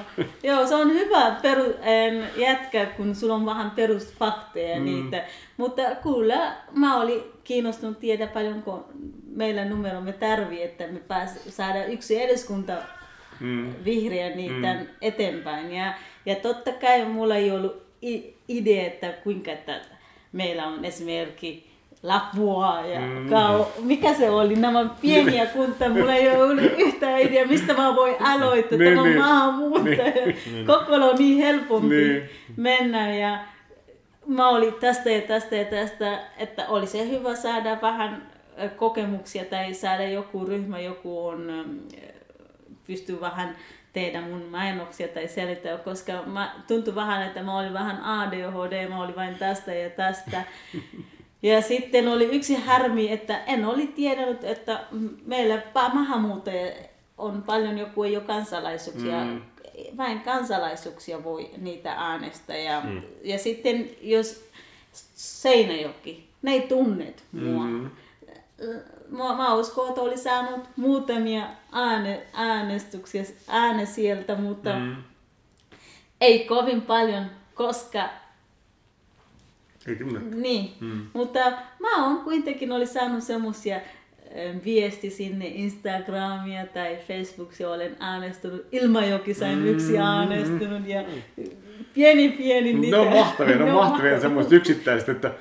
[0.44, 1.74] Joo, se on hyvä peru,
[2.36, 4.86] jätkä, kun sulla on vähän perusfakteja mm.
[4.86, 5.24] niitä.
[5.58, 8.90] Mutta kyllä mä olin kiinnostunut tiedä paljonko
[9.36, 12.74] meillä numeromme tarvii, että me pääs, saadaan yksi eduskunta
[13.40, 13.74] mm.
[13.86, 14.88] vihreä niitä mm.
[15.02, 15.72] eteenpäin.
[15.72, 15.94] Ja,
[16.26, 17.86] ja totta kai mulla ei ollut
[18.48, 19.82] idea, että kuinka että
[20.32, 23.30] meillä on esimerkiksi Lapua ja mm.
[23.30, 28.16] Kau, mikä se oli, nämä pieniä kunta, mulla ei ollut yhtään idea, mistä mä voin
[28.20, 30.26] aloittaa, niin, tämä niin, maahanmuuttaja.
[30.26, 30.66] Niin.
[30.68, 32.30] Kokolo on niin helpompi niin.
[32.58, 33.40] mennä ja
[34.28, 38.32] mä olin tästä ja tästä ja tästä, että oli se hyvä saada vähän
[38.76, 41.70] kokemuksia tai saada joku ryhmä, joku on
[42.88, 43.56] pystyy vähän
[43.94, 49.04] tehdä mun mainoksia tai selittää, koska mä, tuntui vähän, että mä olin vähän ADHD, mä
[49.04, 50.44] olin vain tästä ja tästä.
[51.42, 54.80] Ja sitten oli yksi harmi, että en oli tiennyt, että
[55.26, 56.72] meillä maahanmuuttajia
[57.18, 59.42] on paljon, joku ei ole kansalaisuuksia, mm.
[59.98, 62.58] vain kansalaisuuksia voi niitä äänestää.
[62.58, 63.02] Ja, mm.
[63.24, 64.50] ja sitten jos
[65.16, 67.64] Seinäjoki, ne ei tunnet mua.
[67.64, 67.90] Mm
[69.10, 74.96] mä, mä uskon, että oli saanut muutamia ääne, äänestyksiä ääne sieltä, mutta mm.
[76.22, 77.26] ei kovin paljon,
[77.56, 78.10] koska
[79.88, 79.98] ei
[80.36, 81.06] Niin, mm.
[81.14, 81.40] mutta
[81.80, 83.80] mä oon kuitenkin oli saanut semmosia
[84.66, 88.68] viesti sinne Instagramia tai Facebooksia olen äänestänyt.
[88.72, 89.68] Ilmajoki sain mm.
[89.68, 91.04] yksi äänestynyt ja
[91.94, 92.98] pieni pieni niitä.
[92.98, 95.32] Ne on mahtavia, ne on mahtavia semmoiset yksittäiset, että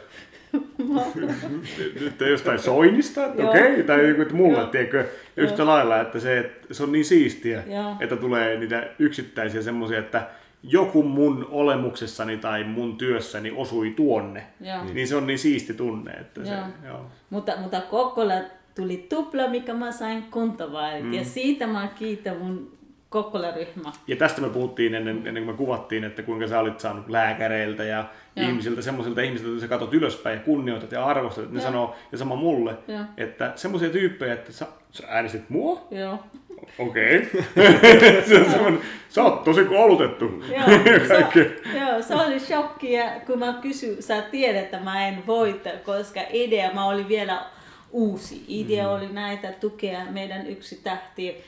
[2.00, 5.04] nyt jostain soinnista, okei, okay, tai joku, että mulle, tiedätkö,
[5.36, 5.66] yhtä Joo.
[5.66, 7.96] lailla, että se, että se on niin siistiä, Joo.
[8.00, 10.26] että tulee niitä yksittäisiä semmoisia, että
[10.62, 14.84] joku mun olemuksessani tai mun työssäni osui tuonne, Joo.
[14.92, 16.12] niin se on niin siisti tunne.
[16.12, 16.48] Että Joo.
[16.48, 17.06] se, Joo.
[17.30, 18.34] Mutta, mutta Kokkola
[18.74, 21.14] tuli tupla, mikä mä sain kuntavaalit, mm.
[21.14, 22.72] ja siitä mä kiitän mun
[23.14, 23.92] Kokkola-ryhmä.
[24.06, 27.84] Ja tästä me puhuttiin ennen, ennen kuin me kuvattiin, että kuinka sä olit saanut lääkäreiltä
[27.84, 28.04] ja
[28.36, 28.42] ja.
[28.42, 31.66] ihmisiltä, semmoisilta ihmisiltä, että sä katsot ylöspäin ja kunnioitat ja arvostat, että ne ja.
[31.66, 33.04] sanoo, ja sama mulle, ja.
[33.16, 35.86] että semmoisia tyyppejä, että sä, sä äänestit mua?
[35.90, 36.18] Joo.
[36.78, 37.18] Okei.
[37.18, 38.22] Okay.
[38.28, 38.44] se
[39.08, 40.24] sä oot tosi koulutettu.
[40.24, 40.66] Joo,
[41.08, 45.70] se, joo, se oli shokki, ja kun mä kysyin, sä tiedät, että mä en voita,
[45.84, 47.46] koska idea, mä olin vielä
[47.90, 48.44] uusi.
[48.48, 48.92] Idea mm.
[48.92, 51.44] oli näitä tukea meidän yksi tähti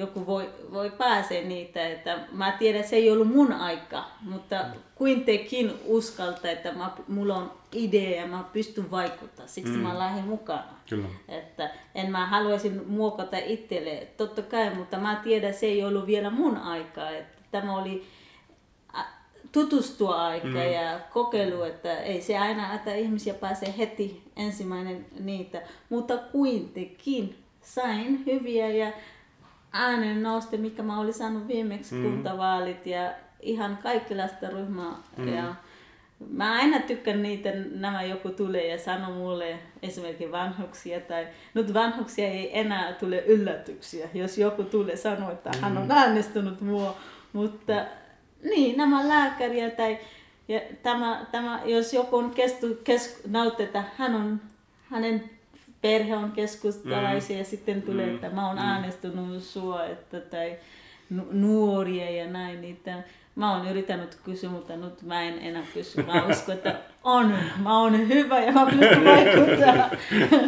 [0.00, 1.88] joku voi, voi pääsee niitä.
[1.88, 7.36] Että mä tiedän, että se ei ollut mun aika, mutta kuitenkin uskalta, että mä, mulla
[7.36, 9.46] on idea ja mä pystyn vaikuttaa.
[9.46, 9.78] Siksi mm.
[9.78, 10.64] mä lähdin mukaan.
[10.88, 11.08] Kyllä.
[11.28, 16.06] Että en mä haluaisin muokata itselle, totta kai, mutta mä tiedän, että se ei ollut
[16.06, 17.10] vielä mun aika.
[17.10, 18.06] Että tämä oli
[19.52, 20.72] tutustua aika mm.
[20.72, 28.26] ja kokeilu, että ei se aina, että ihmisiä pääsee heti ensimmäinen niitä, mutta kuitenkin sain
[28.26, 28.92] hyviä ja
[29.72, 32.02] äänen nousti, mikä mä olin saanut viimeksi mm.
[32.02, 34.94] kuntavaalit ja ihan kaikenlaista ryhmää.
[35.16, 35.34] Mm.
[35.34, 35.54] Ja
[36.30, 42.26] mä aina tykkään niitä, nämä joku tulee ja sanoo mulle esimerkiksi vanhuksia tai nyt vanhuksia
[42.26, 45.90] ei enää tule yllätyksiä, jos joku tulee sanoa, että hän on mm.
[45.90, 46.96] äänestänyt mua,
[47.32, 47.84] mutta
[48.42, 49.98] niin, nämä lääkäriä tai
[50.48, 53.22] ja tämä, tämä, jos joku on kestu, kes,
[53.58, 54.40] että hän on,
[54.90, 55.30] hänen
[55.82, 57.38] perhe on keskustalaisia mm.
[57.38, 58.14] ja sitten tulee, mm.
[58.14, 58.62] että mä oon mm.
[58.62, 60.58] äänestänyt sua, että, tai
[61.30, 62.60] nuoria ja näin.
[62.60, 63.02] Niitä.
[63.36, 66.02] Mä oon yrittänyt kysyä, mutta nyt mä en enää kysy.
[66.02, 69.90] Mä uskon, että on, mä oon hyvä ja mä pystyn vaikuttamaan.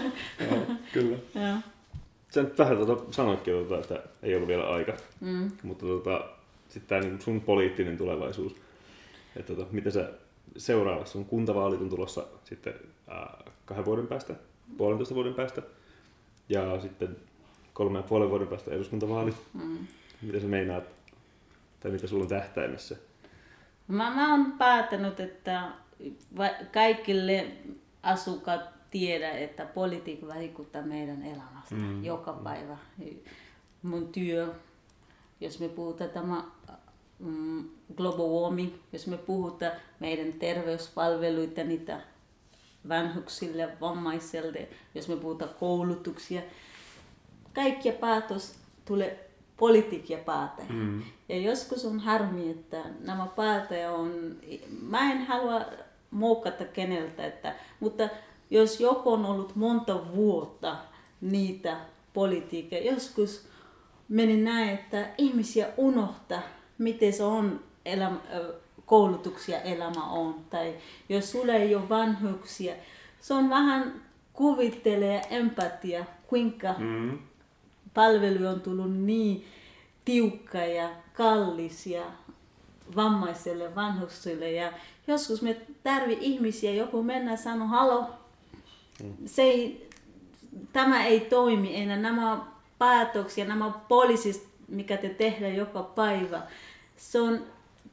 [0.93, 1.17] kyllä.
[1.35, 1.57] ja.
[2.37, 5.51] Nyt vähän tuota, sanoitkin, tuota, että ei ollut vielä aika, mm.
[5.63, 6.25] mutta tuota,
[6.69, 8.57] sitten tämä niin sun poliittinen tulevaisuus,
[9.37, 10.11] että tuota, miten sä
[10.57, 12.75] seuraavaksi, sun kuntavaalit on tulossa sitten
[13.13, 14.35] äh, kahden vuoden päästä,
[14.77, 15.63] puolentoista vuoden päästä.
[16.49, 17.17] Ja sitten
[17.73, 19.37] kolme ja puolen vuoden päästä eduskuntavaalit.
[19.53, 19.79] Mm.
[20.23, 20.85] Mitä sä meinaat,
[21.81, 22.97] tai mitä sulla on tähtäimessä?
[23.89, 25.69] Mä, mä oon päättänyt, että
[26.73, 27.47] kaikille
[28.03, 28.61] asukkaat
[28.91, 32.05] tiedä, että politiikka vaikuttaa meidän elämästä mm.
[32.05, 32.77] joka päivä.
[33.83, 34.55] Mun työ,
[35.41, 36.45] jos me puhutaan tämä
[37.19, 37.65] mm,
[37.97, 42.01] global warming, jos me puhutaan meidän terveyspalveluita, niitä
[42.89, 46.43] vanhuksille, vammaisille, jos me puhutaan koulutuksia,
[47.55, 48.55] kaikkia päätös
[48.85, 50.63] tulee politiikkia päätä.
[50.69, 51.03] Mm.
[51.29, 54.37] Ja joskus on harmi, että nämä päätäjä on,
[54.83, 55.61] mä en halua
[56.11, 58.09] moukata keneltä, että, mutta
[58.51, 60.77] jos joku on ollut monta vuotta
[61.21, 61.77] niitä
[62.13, 63.47] politiikkaa, joskus
[64.09, 66.43] meni näin, että ihmisiä unohtaa,
[66.79, 68.17] miten se on elämä,
[68.87, 70.35] koulutuksia elämä on.
[70.51, 70.75] Tai
[71.09, 72.75] jos sulla ei ole vanhuksia,
[73.21, 74.03] se on vähän
[74.33, 77.19] kuvittelee empatia, kuinka mm.
[77.95, 79.47] palvelu on tullut niin
[80.05, 82.03] tiukka ja kallis ja
[82.97, 84.51] vammaisille, vanhuksille.
[84.51, 84.73] Ja
[85.07, 88.11] joskus me tarvi ihmisiä, joku mennä sanoa, halo,
[89.03, 89.15] mm.
[89.27, 89.91] se ei,
[90.73, 91.97] tämä ei toimi enää.
[91.97, 92.47] Nämä
[92.79, 96.43] päätöksiä, nämä poliisit, mikä te tehdään joka päivä,
[96.97, 97.47] se on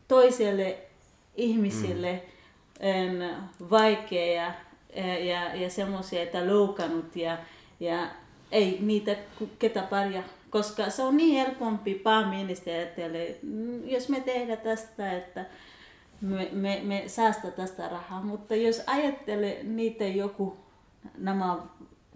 [0.10, 0.78] toiselle
[1.36, 2.24] ihmisille
[2.80, 3.70] mm.
[3.70, 4.54] vaikea ja,
[5.20, 7.38] ja, ja semmoisia, että loukannut ja,
[7.80, 8.08] ja
[8.52, 9.16] ei niitä
[9.60, 15.46] ketä pärjää koska se on niin helpompi pääministeri mm, jos me tehdään tästä, että
[16.22, 20.58] me, me, me säästä tästä rahaa, mutta jos ajattelee niitä joku,
[21.18, 21.58] nämä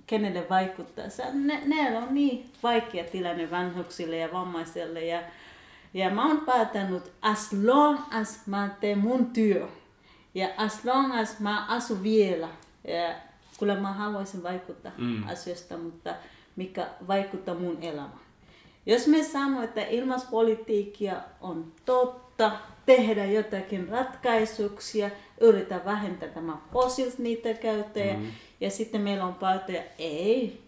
[0.07, 5.21] kenelle vaikuttaa, se, ne, ne on niin vaikea tilanne vanhuksille ja vammaisille ja,
[5.93, 9.67] ja mä oon päätänyt, as long as mä teen mun työ
[10.35, 12.49] ja as long as mä asun vielä,
[12.87, 13.15] ja
[13.59, 15.27] kyllä mä haluaisin vaikuttaa mm.
[15.27, 16.15] asioista, mutta
[16.55, 18.23] mikä vaikuttaa mun elämään.
[18.85, 22.51] Jos me sanomme, että ilmaspolitiikkia on totta,
[22.85, 25.09] tehdä jotakin ratkaisuksia,
[25.41, 28.27] yritä vähentää tämä fossiilista niitä käyttäjä, mm.
[28.61, 30.63] ja sitten meillä on päättäjä, ei.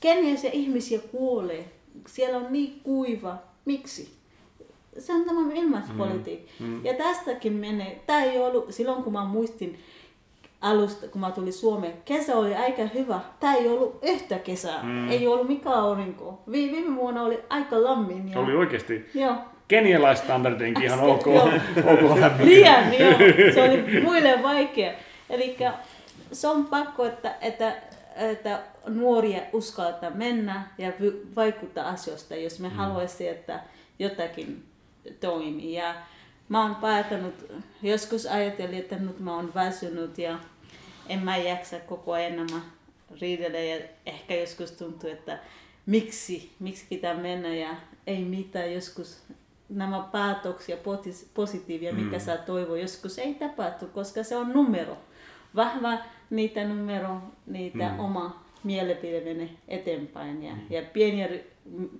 [0.00, 1.72] Keniassa ihmisiä kuolee,
[2.06, 4.17] siellä on niin kuiva, miksi?
[4.98, 6.52] Se on tämä ilmaspolitiikka.
[6.60, 6.66] Mm.
[6.66, 6.84] Mm.
[6.84, 9.78] Ja tästäkin menee, tämä ei ollut, silloin kun mä muistin,
[10.60, 13.20] alusta, kun mä tulin Suomeen, kesä oli aika hyvä.
[13.40, 15.10] Tämä ei ollut yhtä kesää, mm.
[15.10, 16.42] ei ollut mikään aurinko.
[16.52, 18.32] Vi- viime vuonna oli aika lämmin.
[18.32, 18.40] Ja...
[18.40, 19.10] Oli oikeasti.
[19.14, 19.34] Joo.
[19.68, 21.26] Kenialaistandardinkin ihan ok,
[21.92, 23.12] ok Liian, joo.
[23.54, 24.92] Se oli muille vaikea.
[25.30, 25.56] Eli
[26.32, 27.76] se on pakko, että, että,
[28.16, 30.92] että nuoria uskaltaa mennä ja
[31.36, 32.74] vaikuttaa asioista, jos me mm.
[32.74, 33.60] haluaisi, että
[33.98, 34.67] jotakin
[35.20, 35.72] toimii.
[35.72, 35.94] Ja
[36.48, 37.52] mä oon päätänyt,
[37.82, 40.38] joskus ajattelin, että nyt mä oon väsynyt ja
[41.08, 42.60] en mä jaksa koko ajan nämä
[43.20, 45.38] riidellä ja ehkä joskus tuntuu, että
[45.86, 49.22] miksi, miksi pitää mennä ja ei mitään, joskus
[49.68, 50.76] nämä päätöksiä
[51.34, 52.24] positiivia, mikä mm.
[52.24, 54.96] saa toivoa, joskus ei tapahtu, koska se on numero.
[55.56, 55.98] Vahva
[56.30, 58.00] niitä numero, niitä mm.
[58.00, 60.42] oma mielipide eteenpäin.
[60.42, 60.60] Ja, mm.
[60.70, 61.44] ja pieni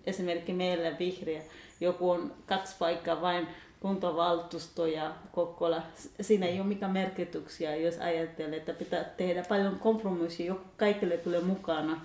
[0.07, 1.43] esimerkki meillä vihreä,
[1.81, 3.49] joku on kaksi paikkaa vain
[3.81, 5.83] kuntavaltuusto ja Kokkola,
[6.21, 11.41] siinä ei ole mitään merkityksiä, jos ajattelee, että pitää tehdä paljon kompromissia, joku kaikille tulee
[11.41, 12.01] mukana.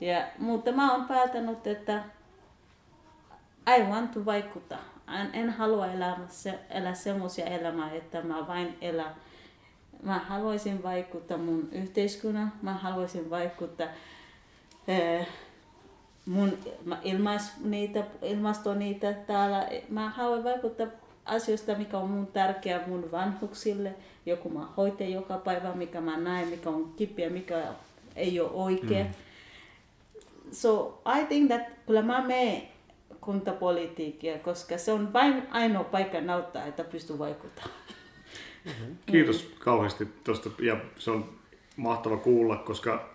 [0.00, 2.04] Ja, mutta mä oon päätänyt, että
[3.76, 4.78] I want to vaikuttaa.
[5.20, 9.14] En, en halua elää, se, elää semmoisia elämää, että mä vain elän.
[10.02, 13.86] Mä haluaisin vaikuttaa mun yhteiskunnan, mä haluaisin vaikuttaa
[14.88, 15.28] eh,
[16.26, 16.58] mun
[17.02, 19.68] ilmais, niitä, ilmasto niitä täällä.
[19.88, 20.86] Mä haluan vaikuttaa
[21.24, 23.94] asioista, mikä on mun tärkeä mun vanhuksille.
[24.26, 27.62] Joku mä hoitan joka päivä, mikä mä näen, mikä on kipeä, mikä
[28.16, 29.06] ei ole oikein.
[29.06, 29.12] Mm.
[30.52, 32.62] So I think that kyllä mä menen
[33.20, 37.74] kuntapolitiikkia, koska se on vain ainoa paikka näyttää, että pystyy vaikuttamaan.
[38.64, 38.96] Mm-hmm.
[39.06, 41.28] Kiitos kauheasti tuosta ja se on
[41.76, 43.09] mahtava kuulla, koska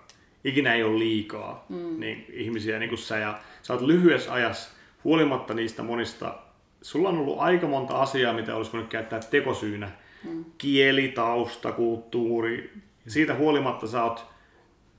[0.45, 1.99] ikinä ei ole liikaa mm.
[1.99, 4.69] niin ihmisiä niin kuin sä ja sä oot lyhyessä ajassa
[5.03, 6.35] huolimatta niistä monista,
[6.81, 9.91] sulla on ollut aika monta asiaa, mitä olisi voinut käyttää tekosyynä.
[10.23, 10.45] Mm.
[10.57, 12.73] Kieli, tausta, kulttuuri.
[13.07, 14.25] Siitä huolimatta sä oot,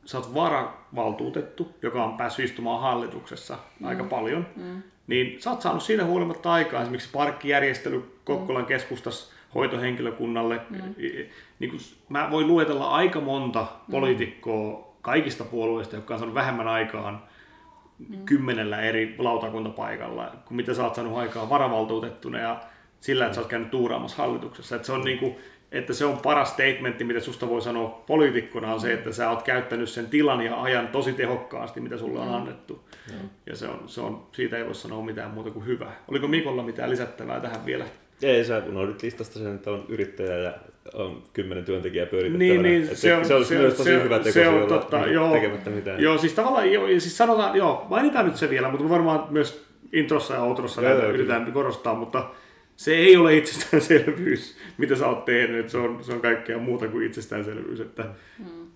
[0.05, 3.87] sä oot varavaltuutettu, joka on päässyt istumaan hallituksessa mm.
[3.87, 4.47] aika paljon.
[4.57, 4.83] Mm.
[5.07, 8.69] Niin sä oot saanut siitä huolimatta aikaa esimerkiksi parkkijärjestely Kokkolan mm.
[8.69, 10.61] keskustassa hoitohenkilökunnalle.
[10.71, 10.95] Mm.
[11.59, 13.91] Niin kun, mä voin luetella aika monta mm.
[13.91, 17.23] poliitikkoa kaikista puolueista, jotka on saanut vähemmän aikaan
[18.09, 18.25] mm.
[18.25, 22.61] kymmenellä eri lautakuntapaikalla, kuin mitä sä oot saanut aikaa varavaltuutettuna ja
[23.01, 24.77] sillä, että sä oot käynyt tuuraamassa hallituksessa.
[24.77, 25.37] Että se on niin kuin,
[25.73, 29.43] että se on paras statementti, mitä susta voi sanoa poliitikkona, on se, että sä oot
[29.43, 32.35] käyttänyt sen tilan ja ajan tosi tehokkaasti, mitä sulle on mm.
[32.35, 32.89] annettu.
[33.13, 33.29] Mm.
[33.47, 35.93] Ja se on, se on, siitä ei voi sanoa mitään muuta kuin hyvä.
[36.09, 37.85] Oliko Mikolla mitään lisättävää tähän vielä?
[38.23, 40.53] Ei, sä unohdit listasta sen, että on yrittäjä ja
[40.95, 42.63] on kymmenen työntekijää pyöritettävänä.
[42.63, 45.01] Niin, niin se, on, se olisi se, myös tosi se, hyvä teko se on totta,
[45.01, 46.01] niin joo, tekemättä mitään.
[46.01, 50.35] Joo, siis tavallaan, joo, siis sanotaan, joo, mainitaan nyt se vielä, mutta varmaan myös introssa
[50.35, 51.55] ja outrossa näitä yritetään kyllä.
[51.55, 52.31] korostaa, mutta
[52.77, 55.69] se ei ole itsestäänselvyys, mitä sä oot tehnyt.
[55.69, 57.81] Se on, se on kaikkea muuta kuin itsestäänselvyys.
[57.81, 58.05] Että,
[58.39, 58.69] mm.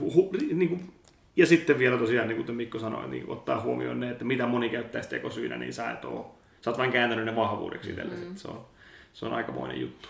[0.00, 0.92] hu, niin kuin,
[1.36, 4.68] ja sitten vielä tosiaan, niin kuten Mikko sanoi, niin ottaa huomioon ne, että mitä moni
[4.68, 6.24] käyttäisi tekosyynä, niin sä et ole.
[6.60, 8.24] Sä oot vain kääntänyt ne vahvuudeksi itsellesi.
[8.24, 8.36] Mm.
[8.36, 8.66] Se, on,
[9.12, 10.08] se on aikamoinen juttu.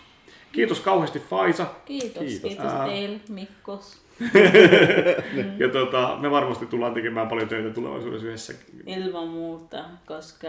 [0.55, 1.65] Kiitos kauheasti Faisa.
[1.85, 4.05] Kiitos, kiitos, kiitos teille Mikkos.
[5.59, 8.53] ja tota, me varmasti tullaan tekemään paljon töitä tulevaisuudessa yhdessä.
[8.85, 10.47] Ilman muuta, koska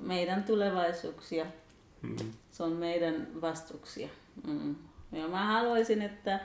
[0.00, 1.46] meidän tulevaisuuksia,
[2.02, 2.16] mm.
[2.50, 4.08] se on meidän vastuksia.
[4.46, 4.76] Mm.
[5.12, 6.40] Ja mä haluaisin, että,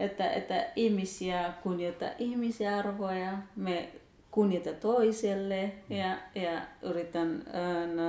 [0.00, 3.88] että, että ihmisiä kunnioittaa ihmisiä arvoja, me
[4.30, 7.44] kunnioita toiselle ja, ja yritän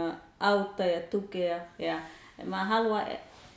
[0.09, 1.59] äh, auttaa ja tukea.
[1.79, 1.99] Ja
[2.45, 3.05] mä haluan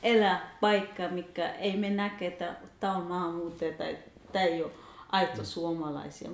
[0.03, 3.97] elää paikka, mikä ei me näke, että tämä on maahanmuuttaja tai
[4.31, 4.71] tämä ei ole
[5.09, 6.29] aito suomalaisia,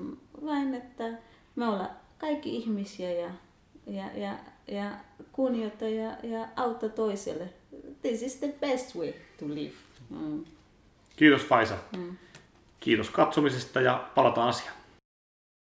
[0.45, 1.03] vaan että
[1.55, 3.30] me ollaan kaikki ihmisiä ja,
[3.88, 4.34] ja, ja,
[4.68, 4.91] ja
[5.32, 7.49] kunnioita ja, ja auttaa toiselle.
[8.01, 9.74] This is the best way to live.
[10.09, 10.45] Mm.
[11.16, 11.78] Kiitos Faisa.
[11.97, 12.18] Mm.
[12.80, 14.76] Kiitos katsomisesta ja palataan asiaan.